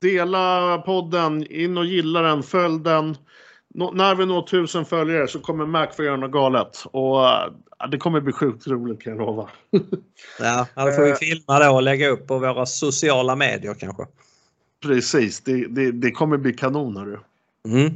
[0.00, 3.16] Dela podden, in och gilla den, följ den.
[3.74, 6.84] Nå- när vi når tusen följare så kommer Mac få göra något galet.
[6.92, 7.52] Och eh,
[7.90, 9.48] det kommer bli sjukt roligt kan jag lova.
[10.40, 11.16] Ja, då får vi Eh.
[11.16, 14.02] filma då och lägga upp på våra sociala medier kanske.
[14.84, 17.04] Precis, det, det, det kommer bli kanoner.
[17.04, 17.20] du.
[17.70, 17.86] Mm.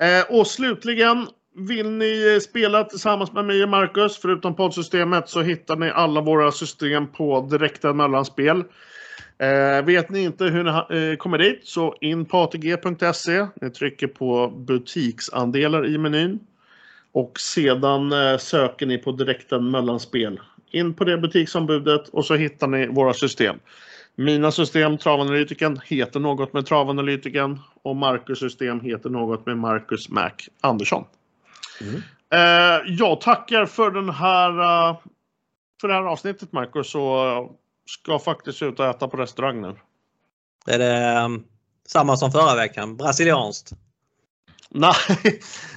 [0.00, 1.26] Eh, och slutligen,
[1.56, 6.52] vill ni spela tillsammans med mig och Marcus, förutom poddsystemet, så hittar ni alla våra
[6.52, 8.64] system på direkta mellanspel.
[9.38, 13.46] Eh, vet ni inte hur ni eh, kommer dit, så in på atg.se.
[13.60, 16.38] Ni trycker på butiksandelar i menyn.
[17.12, 20.40] Och sedan eh, söker ni på direkta mellanspel.
[20.70, 23.56] In på det butiksombudet och så hittar ni våra system.
[24.16, 30.30] Mina system, Travanalytiken, heter något med Travanalytiken och Marcus system heter något med Marcus Mac
[30.60, 31.04] Andersson.
[31.80, 32.02] Mm.
[32.30, 34.96] Eh, jag tackar för den här eh,
[35.80, 39.76] för det här avsnittet Marcus och ska faktiskt ut och äta på restaurang nu.
[40.66, 41.44] Är det um,
[41.86, 42.96] samma som förra veckan?
[42.96, 43.72] Brasilianskt?
[44.70, 44.94] Nej,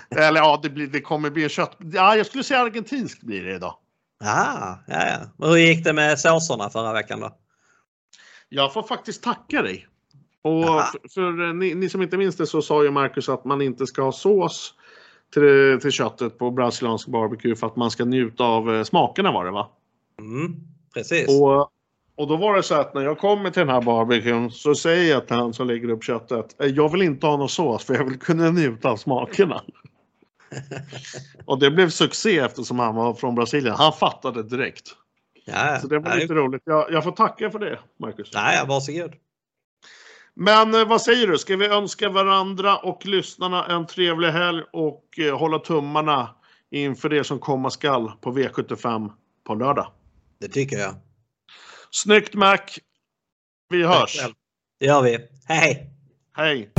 [0.15, 1.77] eller ja, det, blir, det kommer bli kött.
[1.79, 3.75] Ja, jag skulle säga argentinskt blir det idag.
[4.23, 5.17] Ah, ja, ja.
[5.38, 7.38] Men hur gick det med såserna förra veckan då?
[8.49, 9.87] Jag får faktiskt tacka dig.
[10.41, 13.61] Och för, för ni, ni som inte minns det så sa ju Marcus att man
[13.61, 14.73] inte ska ha sås
[15.33, 19.45] till, till köttet på brasiliansk barbecue för att man ska njuta av eh, smakerna var
[19.45, 19.69] det va?
[20.19, 20.55] Mm,
[20.93, 21.41] precis.
[21.41, 21.71] Och,
[22.15, 25.11] och då var det så att när jag kommer till den här barbecuen så säger
[25.13, 26.61] jag till han som lägger upp köttet.
[26.61, 29.61] "Eh, Jag vill inte ha någon sås för jag vill kunna njuta av smakerna.
[31.45, 33.75] och det blev succé eftersom han var från Brasilien.
[33.77, 34.95] Han fattade direkt.
[35.47, 36.61] Ja, Så det var ja, lite roligt.
[36.65, 38.29] Jag, jag får tacka för det, Marcus.
[38.33, 39.13] Ja, varsågod.
[40.33, 41.37] Men eh, vad säger du?
[41.37, 46.35] Ska vi önska varandra och lyssnarna en trevlig helg och eh, hålla tummarna
[46.71, 49.11] inför det som komma skall på V75
[49.43, 49.91] på lördag?
[50.39, 50.95] Det tycker jag.
[51.91, 52.57] Snyggt Mac!
[53.69, 54.19] Vi hörs!
[54.79, 55.19] Det gör vi.
[55.45, 55.89] Hej!
[56.33, 56.71] Hej!